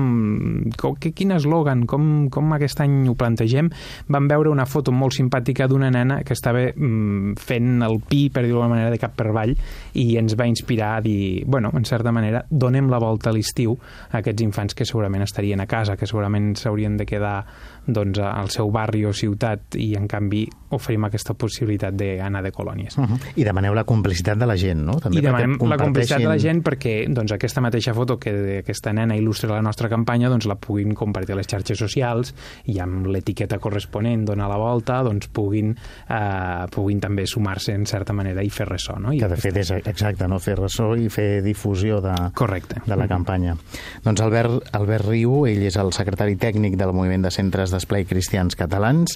Com, 0.79 0.97
quin 0.99 1.35
eslògan, 1.35 1.85
com, 1.89 2.29
com 2.33 2.53
aquest 2.59 2.83
any 2.83 3.01
ho 3.09 3.15
plantegem, 3.17 3.71
vam 4.11 4.27
veure 4.29 4.51
una 4.51 4.67
foto 4.69 4.93
molt 4.95 5.15
simpàtica 5.17 5.67
d'una 5.67 5.89
nena 5.93 6.21
que 6.27 6.35
estava 6.37 6.67
mm, 6.69 7.39
fent 7.39 7.81
el 7.85 7.99
pi, 8.05 8.27
per 8.33 8.43
dir-ho 8.45 8.67
manera, 8.69 8.91
de 8.93 8.99
cap 9.01 9.15
per 9.17 9.29
avall, 9.31 9.55
i 9.99 10.05
ens 10.19 10.35
va 10.39 10.47
inspirar 10.49 10.95
a 10.97 11.01
dir, 11.05 11.45
bueno, 11.47 11.71
en 11.75 11.85
certa 11.87 12.13
manera, 12.15 12.43
donem 12.49 12.89
la 12.91 12.99
volta 13.01 13.31
a 13.31 13.35
l'estiu 13.35 13.75
a 14.11 14.19
aquests 14.21 14.45
infants 14.45 14.77
que 14.77 14.87
segurament 14.87 15.25
estarien 15.25 15.61
a 15.63 15.67
casa, 15.69 15.97
que 15.97 16.07
segurament 16.09 16.53
s'haurien 16.59 16.97
de 16.99 17.07
quedar 17.09 17.37
doncs, 17.93 18.19
al 18.19 18.49
seu 18.49 18.71
barri 18.71 19.05
o 19.05 19.13
ciutat 19.13 19.75
i 19.79 19.93
en 19.97 20.07
canvi 20.07 20.45
oferim 20.75 21.07
aquesta 21.07 21.33
possibilitat 21.33 21.95
d'anar 21.97 22.43
de 22.43 22.51
colònies. 22.51 22.97
Uh 22.97 23.05
-huh. 23.05 23.19
I 23.35 23.43
demaneu 23.43 23.73
la 23.73 23.83
complicitat 23.83 24.37
de 24.37 24.45
la 24.45 24.55
gent, 24.57 24.81
no? 24.85 24.99
També 24.99 25.17
I 25.17 25.21
demanem 25.21 25.57
comparteixin... 25.57 25.69
la 25.69 25.83
complicitat 25.83 26.19
de 26.21 26.27
la 26.27 26.37
gent 26.37 26.63
perquè 26.63 27.13
doncs, 27.13 27.31
aquesta 27.31 27.61
mateixa 27.61 27.93
foto 27.93 28.17
que 28.17 28.59
aquesta 28.59 28.93
nena 28.93 29.15
il·lustra 29.15 29.49
la 29.49 29.61
nostra 29.61 29.89
campanya 29.89 30.29
doncs, 30.29 30.45
la 30.45 30.55
puguin 30.55 30.93
compartir 30.93 31.33
a 31.33 31.37
les 31.37 31.47
xarxes 31.47 31.77
socials 31.77 32.35
i 32.65 32.79
amb 32.79 33.07
l'etiqueta 33.07 33.57
corresponent 33.57 34.25
donar 34.25 34.49
la 34.49 34.57
volta 34.57 35.01
doncs, 35.03 35.27
puguin, 35.27 35.75
eh, 36.09 36.65
puguin 36.71 36.99
també 36.99 37.25
sumar-se 37.25 37.73
en 37.73 37.85
certa 37.85 38.13
manera 38.13 38.43
i 38.43 38.49
fer 38.49 38.67
ressò. 38.67 38.99
No? 38.99 39.11
I 39.11 39.19
que 39.19 39.27
de 39.27 39.37
fet 39.37 39.57
és 39.57 39.71
exacte, 39.71 40.27
no? 40.27 40.39
fer 40.39 40.55
ressò 40.55 40.95
i 40.95 41.09
fer 41.09 41.41
difusió 41.41 42.01
de, 42.01 42.13
Correcte. 42.33 42.81
de 42.85 42.95
la 42.95 43.07
campanya. 43.07 43.53
Uh 43.53 43.59
-huh. 43.59 44.03
Doncs 44.03 44.21
Albert, 44.21 44.75
Albert 44.75 45.05
Riu, 45.05 45.45
ell 45.47 45.63
és 45.63 45.75
el 45.75 45.91
secretari 45.93 46.35
tècnic 46.35 46.75
del 46.75 46.93
Moviment 46.93 47.23
de 47.23 47.31
Centres 47.31 47.71
d'Esplai 47.79 48.03
Cristians 48.05 48.59
Catalans, 48.59 49.15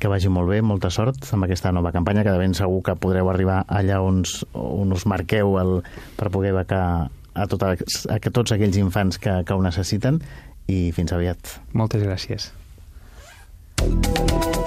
que 0.00 0.08
vagi 0.08 0.30
molt 0.32 0.48
bé, 0.48 0.60
molta 0.64 0.90
sort 0.92 1.26
amb 1.32 1.44
aquesta 1.44 1.72
nova 1.72 1.92
campanya, 1.92 2.24
que 2.24 2.32
de 2.32 2.40
ben 2.40 2.54
segur 2.56 2.82
que 2.84 2.96
podreu 3.00 3.28
arribar 3.32 3.62
allà 3.68 4.00
on, 4.04 4.22
on 4.52 4.92
us 4.96 5.06
marqueu 5.08 5.56
el, 5.60 5.80
per 6.16 6.30
poder 6.32 6.52
becar 6.56 6.84
a, 7.08 7.46
tot, 7.48 7.64
a, 7.64 7.74
a 7.76 8.20
tots 8.30 8.56
aquells 8.56 8.80
infants 8.80 9.20
que, 9.20 9.40
que 9.44 9.56
ho 9.56 9.64
necessiten 9.64 10.20
i 10.70 10.90
fins 10.96 11.12
aviat. 11.16 11.58
Moltes 11.76 12.04
gràcies. 12.04 12.50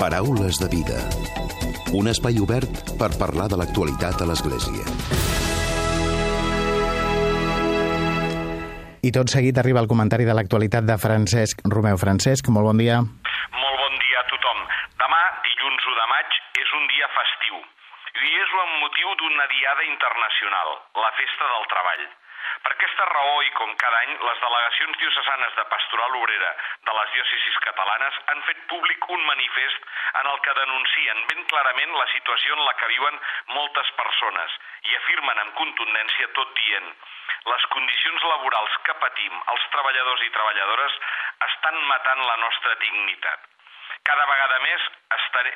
Paraules 0.02 0.60
de 0.62 0.70
vida. 0.74 1.00
Un 1.94 2.10
espai 2.10 2.42
obert 2.42 2.96
per 2.98 3.14
parlar 3.22 3.50
de 3.54 3.62
l'actualitat 3.62 4.22
a 4.22 4.30
l'Església. 4.30 5.43
I 9.04 9.10
tot 9.12 9.28
seguit 9.28 9.58
arriba 9.60 9.82
el 9.84 9.90
comentari 9.92 10.24
de 10.24 10.32
l'actualitat 10.32 10.86
de 10.88 10.96
Francesc 10.96 11.60
Romeu. 11.74 11.98
Francesc, 12.00 12.48
molt 12.56 12.70
bon 12.70 12.78
dia. 12.80 13.02
Molt 13.04 13.78
bon 13.82 13.98
dia 14.00 14.22
a 14.22 14.28
tothom. 14.30 14.62
Demà, 15.02 15.20
dilluns 15.48 15.88
1 15.92 15.98
de 15.98 16.06
maig, 16.12 16.38
és 16.64 16.72
un 16.78 16.88
dia 16.94 17.10
festiu. 17.12 17.60
I 18.24 18.32
és 18.46 18.54
amb 18.62 18.78
motiu 18.86 19.12
d'una 19.20 19.48
diada 19.52 19.84
internacional, 19.90 20.72
la 21.04 21.12
Festa 21.20 21.50
del 21.52 21.68
Treball. 21.74 22.06
Per 22.64 22.72
aquesta 22.74 23.06
raó 23.10 23.36
i 23.44 23.52
com 23.60 23.74
cada 23.84 24.00
any, 24.06 24.14
les 24.28 24.42
delegacions 24.44 25.00
diocesanes 25.04 25.56
de 25.60 25.66
Pastoral 25.74 26.18
Obrera 26.20 26.52
de 26.90 26.96
les 27.00 27.14
diòcesis 27.16 27.60
catalanes 27.66 28.20
han 28.34 28.44
fet 28.50 28.62
públic 28.74 29.10
un 29.18 29.26
manifest 29.30 29.90
en 30.22 30.30
el 30.34 30.40
que 30.46 30.58
denuncien 30.60 31.24
ben 31.32 31.44
clarament 31.54 31.96
la 32.00 32.08
situació 32.14 32.58
en 32.58 32.66
la 32.66 32.76
que 32.82 32.92
viuen 32.94 33.20
moltes 33.56 33.92
persones 34.02 34.60
i 34.92 34.96
afirmen 35.02 35.44
amb 35.46 35.58
contundència 35.62 36.32
tot 36.40 36.54
dient 36.62 36.94
les 37.52 37.66
condicions 37.76 38.28
laborals 38.34 38.78
que 38.88 39.00
patim 39.06 39.40
els 39.56 39.66
treballadors 39.76 40.28
i 40.28 40.32
treballadores 40.38 41.00
estan 41.50 41.82
matant 41.90 42.24
la 42.28 42.38
nostra 42.46 42.78
dignitat. 42.86 43.53
Cada 44.10 44.26
vegada 44.30 44.60
més 44.66 44.88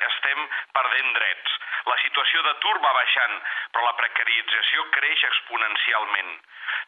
estem 0.08 0.44
perdent 0.76 1.12
drets. 1.18 1.56
La 1.88 1.96
situació 2.02 2.42
d'atur 2.46 2.76
va 2.84 2.94
baixant, 2.96 3.36
però 3.72 3.84
la 3.86 3.96
precarització 4.00 4.86
creix 4.96 5.24
exponencialment. 5.30 6.32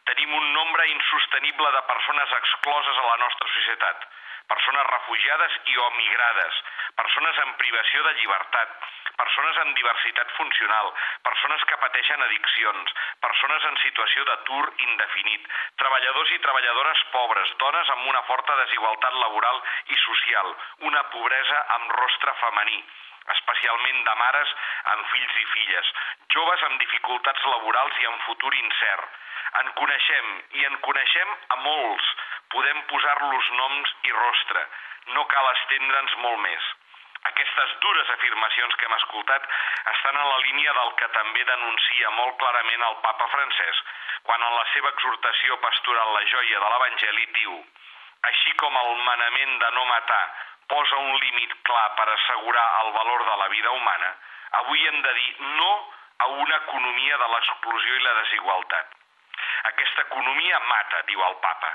Tenim 0.09 0.33
un 0.39 0.51
nombre 0.53 0.87
insostenible 0.93 1.71
de 1.77 1.85
persones 1.93 2.35
excloses 2.39 2.97
a 2.97 3.07
la 3.11 3.21
nostra 3.25 3.53
societat 3.55 4.09
persones 4.51 4.87
refugiades 4.91 5.59
i 5.71 5.77
o 5.79 5.89
migrades, 5.97 6.63
persones 6.99 7.37
en 7.45 7.53
privació 7.61 8.03
de 8.07 8.13
llibertat, 8.19 8.73
persones 9.21 9.59
amb 9.63 9.77
diversitat 9.77 10.31
funcional, 10.37 10.91
persones 11.27 11.63
que 11.69 11.79
pateixen 11.83 12.23
addiccions, 12.25 12.95
persones 13.25 13.67
en 13.69 13.77
situació 13.83 14.25
d'atur 14.27 14.63
indefinit, 14.87 15.47
treballadors 15.83 16.33
i 16.35 16.41
treballadores 16.45 17.05
pobres, 17.13 17.53
dones 17.63 17.93
amb 17.95 18.09
una 18.11 18.23
forta 18.31 18.57
desigualtat 18.63 19.19
laboral 19.23 19.61
i 19.95 20.01
social, 20.03 20.51
una 20.91 21.05
pobresa 21.15 21.63
amb 21.77 21.95
rostre 21.99 22.35
femení, 22.43 22.83
especialment 23.37 24.03
de 24.07 24.15
mares 24.19 24.53
amb 24.95 25.09
fills 25.13 25.39
i 25.43 25.47
filles, 25.55 25.95
joves 26.35 26.67
amb 26.69 26.79
dificultats 26.83 27.49
laborals 27.55 27.99
i 28.01 28.09
amb 28.11 28.23
futur 28.27 28.53
incert. 28.63 29.19
En 29.59 29.67
coneixem 29.77 30.27
i 30.59 30.65
en 30.65 30.77
coneixem 30.85 31.33
a 31.55 31.57
molts, 31.63 32.11
podem 32.53 32.83
posar-los 32.91 33.49
noms 33.57 33.95
i 34.09 34.13
rostre. 34.17 34.63
No 35.15 35.25
cal 35.33 35.49
estendre'ns 35.55 36.15
molt 36.25 36.39
més. 36.45 36.69
Aquestes 37.29 37.73
dures 37.81 38.09
afirmacions 38.15 38.75
que 38.75 38.87
hem 38.87 38.95
escoltat 38.97 39.43
estan 39.93 40.15
en 40.17 40.29
la 40.29 40.39
línia 40.45 40.73
del 40.77 40.95
que 41.01 41.09
també 41.17 41.43
denuncia 41.49 42.13
molt 42.17 42.37
clarament 42.41 42.87
el 42.87 42.97
papa 43.03 43.27
francès, 43.33 43.83
quan 44.25 44.41
en 44.41 44.55
la 44.57 44.65
seva 44.73 44.89
exhortació 44.95 45.57
pastoral 45.65 46.13
La 46.15 46.25
joia 46.33 46.63
de 46.63 46.71
l'Evangeli 46.71 47.27
diu 47.37 47.59
així 48.29 48.53
com 48.61 48.75
el 48.77 48.91
manament 49.05 49.53
de 49.61 49.69
no 49.77 49.85
matar 49.89 50.23
posa 50.73 50.97
un 51.03 51.15
límit 51.19 51.53
clar 51.67 51.87
per 51.99 52.07
assegurar 52.09 52.67
el 52.81 52.91
valor 52.97 53.25
de 53.29 53.37
la 53.43 53.47
vida 53.53 53.71
humana, 53.77 54.11
avui 54.61 54.87
hem 54.87 55.01
de 55.01 55.13
dir 55.13 55.31
no 55.59 55.71
a 56.25 56.27
una 56.43 56.55
economia 56.55 57.17
de 57.17 57.29
l'exclusió 57.33 57.95
i 57.95 58.03
la 58.05 58.13
desigualtat. 58.19 58.93
Aquesta 59.71 60.05
economia 60.07 60.59
mata, 60.69 61.01
diu 61.09 61.23
el 61.27 61.35
papa. 61.43 61.71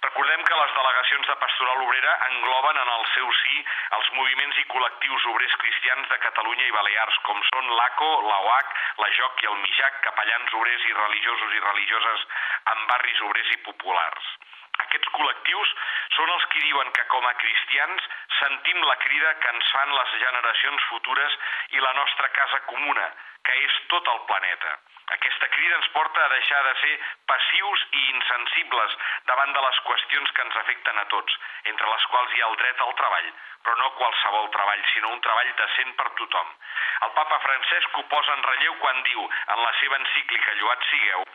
Recordem 0.00 0.42
que 0.48 0.58
les 0.58 0.74
delegacions 0.76 1.26
de 1.28 1.36
Pastoral 1.42 1.82
Obrera 1.84 2.12
engloben 2.28 2.78
en 2.82 2.92
el 2.94 3.04
seu 3.14 3.32
sí 3.40 3.64
els 3.98 4.08
moviments 4.18 4.60
i 4.62 4.64
col·lectius 4.72 5.26
obrers 5.32 5.56
cristians 5.64 6.08
de 6.12 6.18
Catalunya 6.24 6.68
i 6.68 6.74
Balears, 6.76 7.18
com 7.28 7.42
són 7.50 7.68
l'ACO, 7.78 8.10
l'AOAC, 8.28 8.72
la 9.04 9.10
JOC 9.18 9.44
i 9.44 9.50
el 9.52 9.60
MIJAC, 9.66 10.00
capellans 10.06 10.56
obrers 10.60 10.88
i 10.88 10.96
religiosos 11.00 11.58
i 11.58 11.62
religioses 11.66 12.26
en 12.74 12.86
barris 12.92 13.22
obrers 13.28 13.52
i 13.56 13.60
populars. 13.68 14.32
Aquests 14.86 15.12
col·lectius 15.14 15.74
són 16.16 16.32
els 16.34 16.46
que 16.52 16.64
diuen 16.64 16.90
que 16.96 17.04
com 17.12 17.26
a 17.28 17.34
cristians 17.42 18.08
sentim 18.38 18.80
la 18.88 18.96
crida 19.04 19.34
que 19.42 19.52
ens 19.54 19.74
fan 19.76 19.92
les 19.98 20.16
generacions 20.24 20.88
futures 20.88 21.38
i 21.76 21.84
la 21.84 21.92
nostra 22.00 22.32
casa 22.38 22.64
comuna, 22.72 23.06
que 23.44 23.60
és 23.66 23.78
tot 23.92 24.08
el 24.14 24.24
planeta. 24.30 24.74
Aquesta 25.14 25.48
crida 25.48 25.76
ens 25.76 25.88
porta 25.92 26.24
a 26.24 26.28
deixar 26.32 26.62
de 26.64 26.74
ser 26.80 26.92
passius 27.26 27.86
i 27.92 28.02
insensibles 28.14 28.96
davant 29.30 29.52
de 29.52 29.62
les 29.66 29.80
qüestions 29.88 30.30
que 30.32 30.42
ens 30.46 30.58
afecten 30.62 30.98
a 30.98 31.06
tots, 31.14 31.38
entre 31.72 31.90
les 31.90 32.06
quals 32.12 32.34
hi 32.34 32.42
ha 32.42 32.50
el 32.50 32.58
dret 32.62 32.80
al 32.86 32.94
treball, 33.00 33.30
però 33.62 33.76
no 33.80 33.90
qualsevol 33.98 34.50
treball, 34.56 34.84
sinó 34.94 35.12
un 35.16 35.24
treball 35.26 35.54
decent 35.62 35.94
per 35.98 36.08
tothom. 36.20 36.52
El 37.08 37.14
papa 37.18 37.40
Francesc 37.46 37.98
ho 37.98 38.04
posa 38.14 38.36
en 38.38 38.46
relleu 38.50 38.78
quan 38.84 39.02
diu, 39.08 39.26
en 39.56 39.64
la 39.64 39.72
seva 39.80 39.98
encíclica 40.02 40.54
Lloat 40.60 40.86
sigueu, 40.90 41.26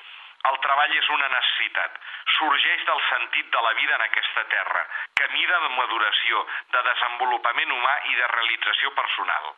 el 0.48 0.58
treball 0.64 0.94
és 0.96 1.08
una 1.14 1.28
necessitat, 1.34 1.96
sorgeix 2.38 2.84
del 2.88 3.02
sentit 3.10 3.50
de 3.56 3.62
la 3.66 3.74
vida 3.80 3.96
en 3.96 4.04
aquesta 4.06 4.44
terra, 4.52 4.84
camí 5.22 5.46
de 5.50 5.62
maduració, 5.78 6.44
de 6.76 6.84
desenvolupament 6.90 7.74
humà 7.78 7.96
i 8.12 8.16
de 8.20 8.28
realització 8.34 8.94
personal. 9.00 9.50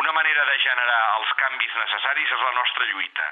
Una 0.00 0.12
manera 0.12 0.44
de 0.48 0.58
generar 0.64 1.00
els 1.18 1.32
canvis 1.40 1.74
necessaris 1.76 2.30
és 2.36 2.44
la 2.46 2.52
nostra 2.58 2.86
lluita. 2.92 3.26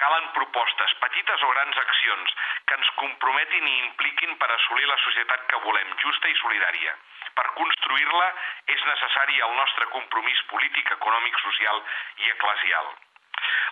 Calen 0.00 0.26
propostes, 0.34 0.94
petites 1.02 1.42
o 1.44 1.50
grans 1.52 1.78
accions, 1.82 2.34
que 2.66 2.78
ens 2.78 2.90
comprometin 3.02 3.68
i 3.68 3.76
impliquin 3.84 4.34
per 4.40 4.48
assolir 4.54 4.88
la 4.88 4.98
societat 5.04 5.46
que 5.52 5.60
volem, 5.66 5.94
justa 6.02 6.32
i 6.32 6.38
solidària. 6.40 6.96
Per 7.36 7.46
construir-la 7.60 8.26
és 8.74 8.84
necessari 8.88 9.38
el 9.46 9.54
nostre 9.60 9.86
compromís 9.94 10.42
polític, 10.50 10.90
econòmic, 10.98 11.38
social 11.44 11.82
i 12.24 12.34
eclesial. 12.34 12.92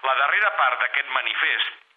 La 0.07 0.17
darrera 0.23 0.55
part 0.63 0.81
d'aquest 0.85 1.15
manifest 1.17 1.88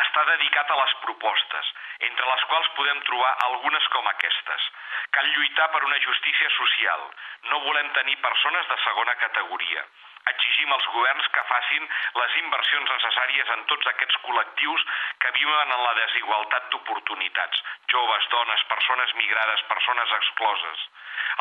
està 0.00 0.24
dedicat 0.24 0.70
a 0.70 0.76
les 0.80 0.94
propostes, 1.02 1.72
entre 2.08 2.28
les 2.28 2.44
quals 2.50 2.70
podem 2.76 3.00
trobar 3.08 3.32
algunes 3.46 3.88
com 3.94 4.08
aquestes. 4.08 4.70
Cal 5.12 5.28
lluitar 5.34 5.68
per 5.74 5.82
una 5.84 6.00
justícia 6.06 6.48
social. 6.56 7.04
No 7.50 7.60
volem 7.66 7.92
tenir 7.98 8.16
persones 8.24 8.68
de 8.68 8.78
segona 8.84 9.14
categoria. 9.26 9.84
Exigim 10.30 10.72
als 10.72 10.86
governs 10.94 11.28
que 11.34 11.44
facin 11.50 11.88
les 12.20 12.36
inversions 12.40 12.90
necessàries 12.94 13.48
en 13.56 13.64
tots 13.72 13.88
aquests 13.92 14.18
col·lectius 14.26 14.84
que 15.24 15.32
viuen 15.38 15.74
en 15.76 15.82
la 15.86 15.94
desigualtat 15.98 16.68
d'oportunitats, 16.70 17.62
joves, 17.94 18.28
dones, 18.34 18.64
persones 18.74 19.14
migrades, 19.18 19.64
persones 19.72 20.14
excloses. 20.18 20.84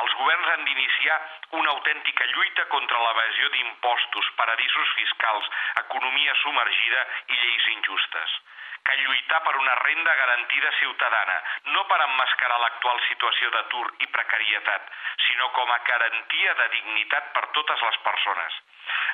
Els 0.05 0.15
governs 0.21 0.53
han 0.53 0.65
d'iniciar 0.65 1.19
una 1.61 1.75
autèntica 1.75 2.29
lluita 2.33 2.65
contra 2.73 3.03
l'evasió 3.05 3.51
d'impostos, 3.55 4.31
paradisos 4.41 4.95
fiscals, 5.01 5.51
economia 5.85 6.35
submergida 6.41 7.05
i 7.27 7.41
lleis 7.43 7.69
injustes 7.75 8.41
que 8.87 8.97
lluitar 9.01 9.41
per 9.45 9.55
una 9.57 9.75
renda 9.83 10.15
garantida 10.15 10.71
ciutadana, 10.79 11.37
no 11.75 11.85
per 11.87 11.99
emmascarar 12.05 12.59
l'actual 12.63 12.99
situació 13.07 13.49
d'atur 13.55 13.85
i 13.99 14.09
precarietat, 14.15 14.91
sinó 15.27 15.49
com 15.57 15.71
a 15.71 15.79
garantia 15.87 16.53
de 16.61 16.67
dignitat 16.75 17.31
per 17.37 17.45
totes 17.57 17.87
les 17.87 17.97
persones. 18.09 18.59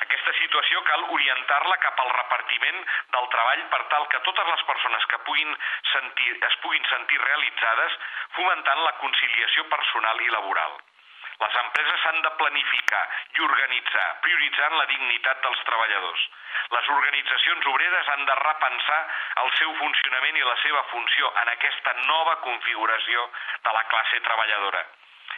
Aquesta 0.05 0.33
situació 0.39 0.83
cal 0.89 1.05
orientar-la 1.15 1.77
cap 1.86 2.00
al 2.03 2.12
repartiment 2.15 2.83
del 3.15 3.31
treball 3.33 3.63
per 3.74 3.81
tal 3.93 4.07
que 4.13 4.24
totes 4.27 4.51
les 4.53 4.67
persones 4.71 5.07
que 5.12 5.24
puguin 5.29 5.55
sentir, 5.93 6.36
es 6.50 6.59
puguin 6.65 6.86
sentir 6.91 7.24
realitzades 7.24 7.97
fomentant 8.38 8.83
la 8.86 8.95
conciliació 9.01 9.67
personal 9.74 10.21
i 10.21 10.31
laboral. 10.38 10.77
Les 11.41 11.56
empreses 11.62 12.00
s'han 12.01 12.22
de 12.25 12.29
planificar 12.39 13.01
i 13.38 13.41
organitzar, 13.46 14.06
prioritzant 14.25 14.75
la 14.77 14.86
dignitat 14.91 15.41
dels 15.46 15.60
treballadors. 15.70 16.24
Les 16.75 16.88
organitzacions 16.94 17.67
obreres 17.72 18.08
han 18.13 18.24
de 18.29 18.38
repensar 18.39 19.01
el 19.44 19.51
seu 19.60 19.74
funcionament 19.82 20.39
i 20.39 20.48
la 20.48 20.56
seva 20.63 20.82
funció 20.94 21.29
en 21.44 21.51
aquesta 21.53 21.94
nova 22.08 22.39
configuració 22.46 23.27
de 23.67 23.75
la 23.77 23.84
classe 23.91 24.22
treballadora. 24.29 24.82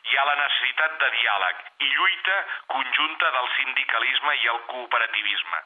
Hi 0.07 0.15
ha 0.17 0.23
la 0.29 0.37
necessitat 0.39 0.95
de 1.01 1.09
diàleg 1.17 1.65
i 1.85 1.89
lluita 1.97 2.37
conjunta 2.75 3.31
del 3.35 3.49
sindicalisme 3.57 4.35
i 4.39 4.47
el 4.53 4.61
cooperativisme. 4.71 5.59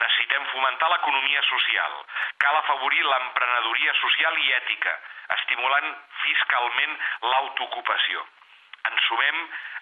Necessitem 0.00 0.46
fomentar 0.52 0.88
l'economia 0.90 1.42
social. 1.50 1.98
Cal 2.42 2.56
afavorir 2.60 3.04
l'emprenedoria 3.04 3.92
social 4.00 4.40
i 4.46 4.48
ètica, 4.56 4.96
estimulant 5.36 5.92
fiscalment 6.22 6.96
l'autoocupació. 7.28 8.24
Ens 8.90 9.06
sumem 9.08 9.38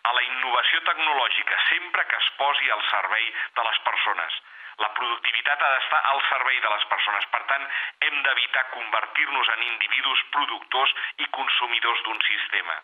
a 0.08 0.12
la 0.16 0.22
innovació 0.28 0.80
tecnològica 0.88 1.58
sempre 1.68 2.06
que 2.10 2.16
es 2.18 2.30
posi 2.38 2.70
al 2.70 2.82
servei 2.90 3.28
de 3.58 3.66
les 3.68 3.78
persones. 3.88 4.40
La 4.82 4.88
productivitat 4.96 5.62
ha 5.62 5.70
d'estar 5.74 6.00
al 6.10 6.22
servei 6.28 6.58
de 6.64 6.70
les 6.74 6.84
persones. 6.92 7.26
Per 7.34 7.42
tant, 7.50 7.66
hem 8.06 8.16
d'evitar 8.26 8.64
convertir-nos 8.72 9.52
en 9.56 9.62
individus 9.68 10.24
productors 10.36 10.94
i 11.18 11.28
consumidors 11.38 12.02
d'un 12.06 12.20
sistema. 12.28 12.78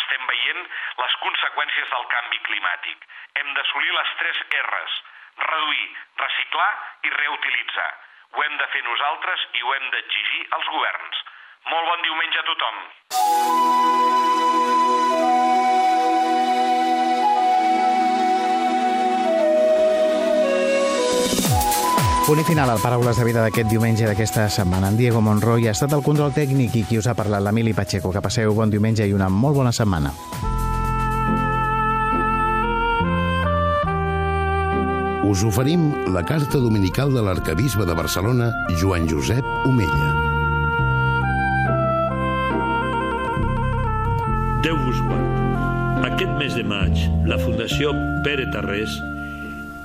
Estem 0.00 0.26
veient 0.32 0.64
les 1.02 1.16
conseqüències 1.22 1.92
del 1.92 2.08
canvi 2.14 2.42
climàtic. 2.48 3.06
Hem 3.40 3.54
d'assolir 3.58 3.94
les 3.98 4.14
tres 4.22 4.42
R's. 4.62 4.98
Reduir, 5.46 5.88
reciclar 6.24 6.70
i 7.04 7.16
reutilitzar. 7.16 7.90
Ho 8.32 8.44
hem 8.44 8.56
de 8.60 8.70
fer 8.74 8.84
nosaltres 8.88 9.48
i 9.60 9.62
ho 9.62 9.74
hem 9.76 9.90
d'exigir 9.94 10.46
als 10.58 10.72
governs. 10.76 11.26
Molt 11.72 11.92
bon 11.92 12.08
diumenge 12.08 12.40
a 12.42 12.48
tothom. 12.52 13.85
Punt 22.26 22.40
i 22.40 22.42
final 22.42 22.66
al 22.70 22.80
Paraules 22.82 23.14
de 23.14 23.22
Vida 23.22 23.38
d'aquest 23.44 23.68
diumenge 23.70 24.02
d'aquesta 24.02 24.48
setmana. 24.50 24.88
En 24.90 24.96
Diego 24.98 25.20
Monroy 25.22 25.68
ha 25.68 25.74
estat 25.76 25.92
el 25.94 26.02
control 26.02 26.32
tècnic 26.34 26.74
i 26.74 26.82
qui 26.82 26.98
us 26.98 27.06
ha 27.06 27.14
parlat, 27.14 27.38
l'Emili 27.38 27.70
Pacheco. 27.70 28.10
Que 28.10 28.18
passeu 28.18 28.50
bon 28.50 28.66
diumenge 28.66 29.06
i 29.06 29.14
una 29.14 29.28
molt 29.30 29.54
bona 29.54 29.70
setmana. 29.70 30.10
Us 35.22 35.46
oferim 35.46 35.86
la 36.10 36.26
carta 36.26 36.58
dominical 36.58 37.14
de 37.14 37.22
l'arcabisbe 37.22 37.86
de 37.86 37.94
Barcelona, 37.94 38.50
Joan 38.82 39.06
Josep 39.06 39.46
Omella. 39.62 40.12
Déu 44.66 44.82
vos 44.82 44.98
guard. 45.06 46.06
Aquest 46.10 46.34
mes 46.42 46.58
de 46.58 46.66
maig, 46.66 47.10
la 47.30 47.38
Fundació 47.38 47.94
Pere 48.26 48.50
Tarrés 48.50 48.98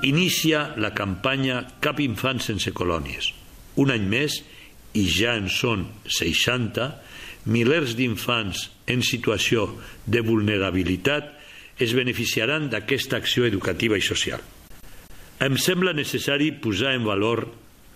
inicia 0.02 0.72
la 0.76 0.92
campanya 0.94 1.62
Cap 1.80 2.00
infant 2.02 2.42
sense 2.42 2.72
colònies. 2.74 3.32
Un 3.80 3.92
any 3.94 4.04
més, 4.08 4.42
i 4.92 5.06
ja 5.08 5.36
en 5.38 5.48
són 5.48 5.86
60, 6.04 6.88
milers 7.48 7.96
d'infants 7.98 8.68
en 8.92 9.02
situació 9.02 9.68
de 10.06 10.20
vulnerabilitat 10.24 11.32
es 11.82 11.94
beneficiaran 11.96 12.68
d'aquesta 12.70 13.18
acció 13.18 13.46
educativa 13.48 13.96
i 13.98 14.04
social. 14.04 14.42
Em 15.42 15.56
sembla 15.58 15.96
necessari 15.96 16.52
posar 16.52 16.92
en 16.94 17.06
valor 17.08 17.48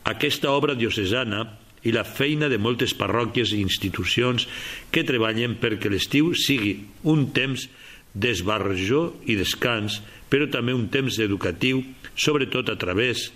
aquesta 0.09 0.51
obra 0.51 0.75
diocesana 0.75 1.45
i 1.87 1.93
la 1.95 2.03
feina 2.03 2.49
de 2.51 2.59
moltes 2.59 2.97
parròquies 2.99 3.53
i 3.55 3.61
institucions 3.63 4.49
que 4.91 5.07
treballen 5.07 5.59
perquè 5.63 5.93
l'estiu 5.93 6.33
sigui 6.35 6.81
un 7.07 7.29
temps 7.37 7.69
d'esbarrejó 8.17 9.11
i 9.29 9.37
descans, 9.37 10.01
però 10.33 10.49
també 10.51 10.75
un 10.75 10.89
temps 10.93 11.19
educatiu, 11.23 11.83
sobretot 12.17 12.71
a 12.73 12.79
través 12.81 13.29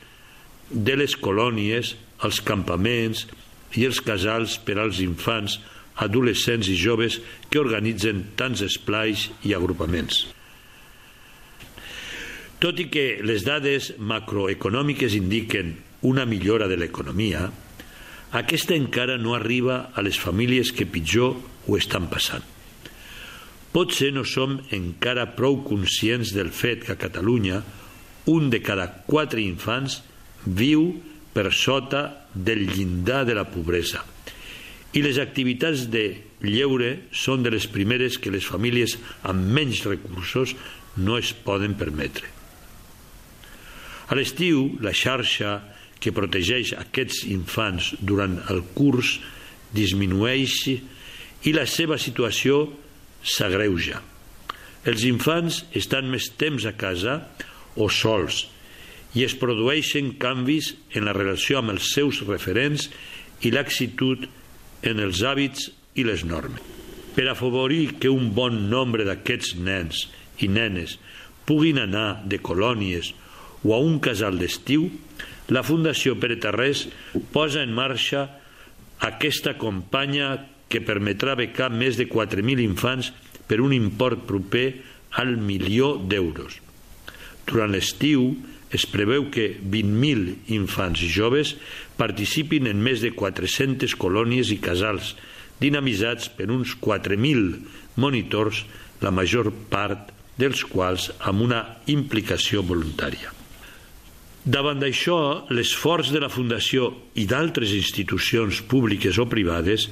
de 0.71 0.97
les 0.97 1.17
colònies, 1.21 1.95
els 2.25 2.41
campaments 2.45 3.27
i 3.77 3.87
els 3.87 4.01
casals 4.05 4.57
per 4.65 4.79
als 4.81 5.01
infants, 5.05 5.59
adolescents 6.01 6.69
i 6.73 6.77
joves 6.81 7.19
que 7.51 7.61
organitzen 7.61 8.31
tants 8.41 8.63
esplais 8.65 9.29
i 9.45 9.55
agrupaments. 9.57 10.25
Tot 12.61 12.81
i 12.81 12.89
que 12.93 13.21
les 13.25 13.45
dades 13.47 13.95
macroeconòmiques 13.99 15.17
indiquen 15.17 15.75
una 16.05 16.27
millora 16.29 16.69
de 16.69 16.77
l'economia, 16.81 17.49
aquesta 18.37 18.77
encara 18.77 19.17
no 19.19 19.35
arriba 19.35 19.91
a 19.97 20.05
les 20.05 20.21
famílies 20.21 20.73
que 20.73 20.89
pitjor 20.89 21.37
ho 21.67 21.77
estan 21.77 22.09
passant. 22.13 22.45
Potser 23.71 24.11
no 24.15 24.25
som 24.27 24.59
encara 24.75 25.29
prou 25.37 25.61
conscients 25.67 26.33
del 26.35 26.51
fet 26.51 26.85
que 26.87 26.97
a 26.97 27.01
Catalunya 27.01 27.63
un 28.31 28.51
de 28.51 28.61
cada 28.63 28.89
quatre 29.07 29.43
infants 29.43 30.01
viu 30.45 30.89
per 31.35 31.53
sota 31.55 32.09
del 32.35 32.67
llindar 32.67 33.25
de 33.29 33.37
la 33.39 33.47
pobresa 33.47 34.03
i 34.97 35.03
les 35.05 35.21
activitats 35.23 35.87
de 35.93 36.05
lleure 36.43 36.91
són 37.15 37.45
de 37.45 37.53
les 37.55 37.67
primeres 37.71 38.19
que 38.19 38.33
les 38.35 38.47
famílies 38.47 38.97
amb 39.29 39.53
menys 39.55 39.85
recursos 39.87 40.57
no 40.99 41.19
es 41.21 41.31
poden 41.47 41.77
permetre. 41.79 42.27
A 44.11 44.17
l'estiu, 44.19 44.81
la 44.83 44.95
xarxa 44.97 45.61
que 46.03 46.15
protegeix 46.17 46.73
aquests 46.75 47.23
infants 47.31 47.93
durant 48.01 48.41
el 48.51 48.65
curs 48.75 49.19
disminueix 49.77 50.57
i 51.47 51.53
la 51.55 51.67
seva 51.71 52.01
situació 52.01 52.65
s'agreuja. 53.23 54.01
Els 54.89 55.05
infants 55.05 55.65
estan 55.77 56.09
més 56.11 56.31
temps 56.41 56.65
a 56.65 56.73
casa 56.73 57.21
o 57.77 57.91
sols 57.93 58.47
i 59.15 59.25
es 59.27 59.35
produeixen 59.37 60.15
canvis 60.23 60.75
en 60.95 61.09
la 61.09 61.15
relació 61.17 61.59
amb 61.61 61.75
els 61.75 61.91
seus 61.95 62.23
referents 62.29 62.89
i 63.43 63.53
l'axitud 63.53 64.29
en 64.87 65.03
els 65.03 65.23
hàbits 65.27 65.71
i 65.99 66.07
les 66.07 66.25
normes. 66.25 66.63
Per 67.15 67.27
afavorir 67.29 67.99
que 68.01 68.13
un 68.13 68.31
bon 68.33 68.69
nombre 68.71 69.05
d'aquests 69.05 69.57
nens 69.59 70.07
i 70.41 70.49
nenes 70.49 70.97
puguin 71.49 71.81
anar 71.83 72.23
de 72.31 72.39
colònies 72.39 73.11
o 73.67 73.75
a 73.75 73.81
un 73.83 73.99
casal 74.01 74.39
d'estiu, 74.41 74.87
la 75.51 75.65
Fundació 75.67 76.15
Pere 76.23 76.39
Tarrés 76.41 76.87
posa 77.35 77.65
en 77.67 77.75
marxa 77.75 78.29
aquesta 79.03 79.57
companya 79.59 80.37
que 80.71 80.83
permetrà 80.87 81.35
becar 81.39 81.69
més 81.75 81.99
de 81.99 82.07
4.000 82.09 82.63
infants 82.63 83.11
per 83.51 83.59
un 83.61 83.75
import 83.75 84.23
proper 84.29 84.67
al 85.19 85.35
milió 85.37 85.97
d'euros. 85.99 86.61
Durant 87.51 87.73
l'estiu 87.75 88.31
es 88.71 88.87
preveu 88.87 89.27
que 89.35 89.49
20.000 89.59 90.55
infants 90.55 91.03
i 91.03 91.11
joves 91.11 91.57
participin 91.99 92.71
en 92.71 92.79
més 92.83 93.03
de 93.03 93.11
400 93.17 93.97
colònies 93.99 94.53
i 94.55 94.61
casals, 94.63 95.17
dinamitzats 95.61 96.31
per 96.39 96.47
uns 96.55 96.77
4.000 96.79 97.99
monitors, 98.01 98.63
la 99.03 99.11
major 99.11 99.51
part 99.73 100.15
dels 100.39 100.63
quals 100.71 101.11
amb 101.27 101.43
una 101.49 101.61
implicació 101.91 102.63
voluntària. 102.65 103.35
Davant 104.41 104.79
d'això, 104.81 105.51
l'esforç 105.53 106.15
de 106.15 106.23
la 106.23 106.31
Fundació 106.33 106.89
i 107.21 107.27
d'altres 107.29 107.75
institucions 107.77 108.63
públiques 108.71 109.19
o 109.21 109.27
privades 109.29 109.91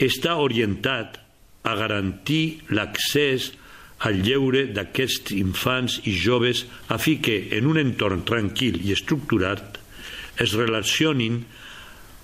està 0.00 0.36
orientat 0.40 1.18
a 1.62 1.74
garantir 1.76 2.62
l'accés 2.72 3.50
al 4.08 4.22
lleure 4.24 4.64
d'aquests 4.72 5.34
infants 5.36 5.98
i 6.08 6.14
joves 6.16 6.64
a 6.88 6.96
fi 6.96 7.18
que, 7.20 7.36
en 7.56 7.68
un 7.68 7.80
entorn 7.80 8.24
tranquil 8.24 8.80
i 8.80 8.94
estructurat, 8.96 9.76
es 10.40 10.56
relacionin 10.56 11.42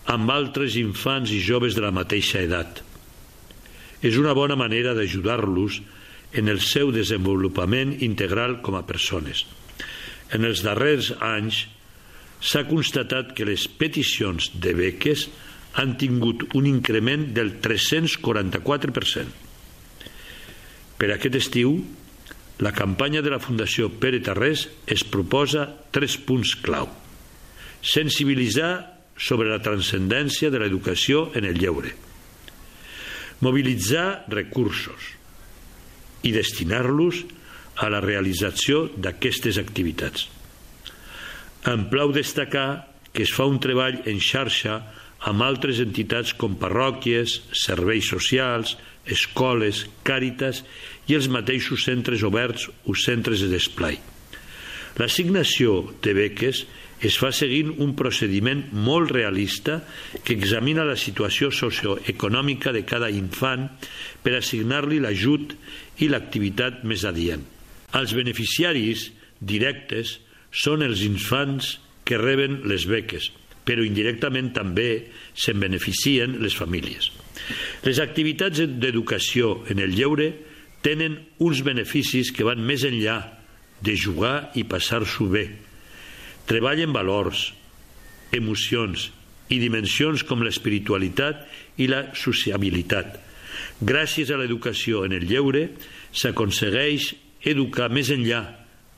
amb 0.09 0.33
altres 0.33 0.79
infants 0.81 1.33
i 1.35 1.43
joves 1.43 1.77
de 1.77 1.85
la 1.85 1.93
mateixa 1.93 2.41
edat. 2.41 2.81
És 4.01 4.17
una 4.17 4.33
bona 4.37 4.57
manera 4.57 4.95
d'ajudar-los 4.97 5.81
en 6.37 6.49
el 6.53 6.61
seu 6.65 6.93
desenvolupament 6.95 7.97
integral 8.05 8.61
com 8.65 8.77
a 8.79 8.85
persones. 8.89 9.45
En 10.33 10.45
els 10.49 10.63
darrers 10.65 11.13
anys 11.23 11.67
s'ha 12.41 12.65
constatat 12.69 13.35
que 13.37 13.47
les 13.49 13.67
peticions 13.69 14.51
de 14.55 14.73
beques 14.77 15.27
han 15.77 15.97
tingut 16.01 16.55
un 16.57 16.67
increment 16.69 17.29
del 17.37 17.61
344%. 17.61 19.27
Per 20.97 21.11
aquest 21.13 21.37
estiu, 21.37 21.77
la 22.65 22.73
campanya 22.73 23.21
de 23.21 23.31
la 23.35 23.41
Fundació 23.43 23.91
Pere 24.01 24.23
Tarrés 24.25 24.65
es 24.89 25.05
proposa 25.05 25.69
tres 25.93 26.17
punts 26.17 26.55
clau. 26.65 26.89
Sensibilitzar 27.85 28.97
sobre 29.21 29.51
la 29.53 29.61
transcendència 29.65 30.49
de 30.53 30.63
l'educació 30.63 31.31
en 31.37 31.45
el 31.49 31.61
lleure. 31.61 31.93
Mobilitzar 33.45 34.25
recursos 34.33 35.13
i 36.25 36.33
destinar-los 36.33 37.21
a 37.85 37.91
la 37.93 38.01
realització 38.01 38.87
d'aquestes 38.97 39.61
activitats. 39.61 40.31
Em 41.69 41.85
plau 41.93 42.13
destacar 42.17 42.87
que 43.13 43.25
es 43.27 43.33
fa 43.33 43.45
un 43.49 43.61
treball 43.61 44.01
en 44.09 44.21
xarxa 44.21 44.81
amb 45.21 45.43
altres 45.43 45.81
entitats 45.81 46.35
com 46.37 46.59
parròquies, 46.61 47.41
serveis 47.57 48.09
socials, 48.13 48.77
escoles, 49.07 49.87
càritas 50.07 50.63
i 51.09 51.17
els 51.17 51.31
mateixos 51.33 51.87
centres 51.87 52.25
oberts 52.27 52.69
o 52.85 52.95
centres 52.99 53.45
de 53.45 53.51
desplai. 53.53 53.99
L'assignació 54.97 55.83
de 56.03 56.15
beques 56.17 56.65
es 57.05 57.19
fa 57.21 57.29
seguint 57.35 57.75
un 57.85 57.93
procediment 57.97 58.63
molt 58.73 59.13
realista 59.13 59.83
que 60.25 60.33
examina 60.33 60.87
la 60.89 60.97
situació 60.97 61.51
socioeconòmica 61.53 62.73
de 62.73 62.87
cada 62.89 63.11
infant 63.13 63.69
per 64.25 64.39
assignar-li 64.39 65.03
l'ajut 65.05 65.53
i 66.01 66.09
l'activitat 66.09 66.83
més 66.89 67.05
adient. 67.05 67.45
Els 67.97 68.17
beneficiaris 68.17 69.11
directes 69.41 70.17
són 70.51 70.83
els 70.83 71.05
infants 71.05 71.77
que 72.09 72.17
reben 72.17 72.63
les 72.71 72.87
beques, 72.89 73.29
però 73.67 73.85
indirectament 73.85 74.53
també 74.55 74.91
se'n 75.35 75.59
beneficien 75.61 76.39
les 76.43 76.55
famílies. 76.55 77.11
Les 77.85 77.99
activitats 78.03 78.63
d'educació 78.81 79.65
en 79.71 79.83
el 79.83 79.95
lleure 79.99 80.31
tenen 80.87 81.19
uns 81.43 81.63
beneficis 81.67 82.31
que 82.35 82.47
van 82.47 82.63
més 82.63 82.87
enllà 82.87 83.19
de 83.83 83.97
jugar 83.99 84.53
i 84.55 84.65
passar-s'ho 84.65 85.27
bé. 85.33 85.47
Treballen 86.47 86.95
valors, 86.95 87.51
emocions 88.35 89.11
i 89.51 89.59
dimensions 89.63 90.23
com 90.27 90.43
l'espiritualitat 90.47 91.45
i 91.83 91.91
la 91.91 92.07
sociabilitat. 92.19 93.19
Gràcies 93.83 94.31
a 94.31 94.39
l'educació 94.41 95.05
en 95.07 95.15
el 95.17 95.27
lleure 95.29 95.69
s'aconsegueix 96.15 97.13
educar 97.47 97.91
més 97.93 98.11
enllà 98.15 98.43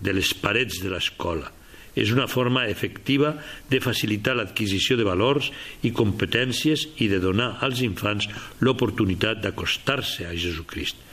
de 0.00 0.14
les 0.14 0.32
parets 0.38 0.82
de 0.82 0.92
l'escola. 0.92 1.57
És 1.98 2.12
una 2.14 2.28
forma 2.30 2.66
efectiva 2.70 3.34
de 3.70 3.80
facilitar 3.82 4.36
l'adquisició 4.38 4.96
de 4.98 5.06
valors 5.08 5.50
i 5.82 5.92
competències 5.94 6.86
i 7.02 7.10
de 7.10 7.18
donar 7.22 7.56
als 7.64 7.82
infants 7.82 8.28
l'oportunitat 8.62 9.42
d'acostar-se 9.42 10.28
a 10.28 10.36
Jesucrist. 10.36 11.04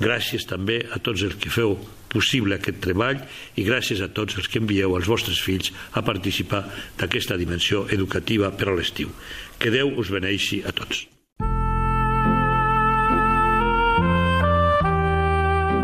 Gràcies 0.00 0.48
també 0.50 0.80
a 0.90 0.98
tots 0.98 1.22
els 1.22 1.36
que 1.38 1.52
feu 1.54 1.76
possible 2.14 2.58
aquest 2.58 2.80
treball 2.82 3.22
i 3.58 3.66
gràcies 3.66 4.02
a 4.02 4.10
tots 4.14 4.38
els 4.38 4.50
que 4.50 4.62
envieu 4.62 4.94
els 4.98 5.10
vostres 5.10 5.40
fills 5.42 5.72
a 5.94 6.02
participar 6.06 6.64
d'aquesta 6.98 7.38
dimensió 7.38 7.86
educativa 7.94 8.50
per 8.54 8.70
a 8.70 8.78
l'estiu. 8.78 9.10
Que 9.58 9.74
Déu 9.74 9.94
us 9.98 10.10
beneixi 10.14 10.62
a 10.66 10.74
tots. 10.74 11.13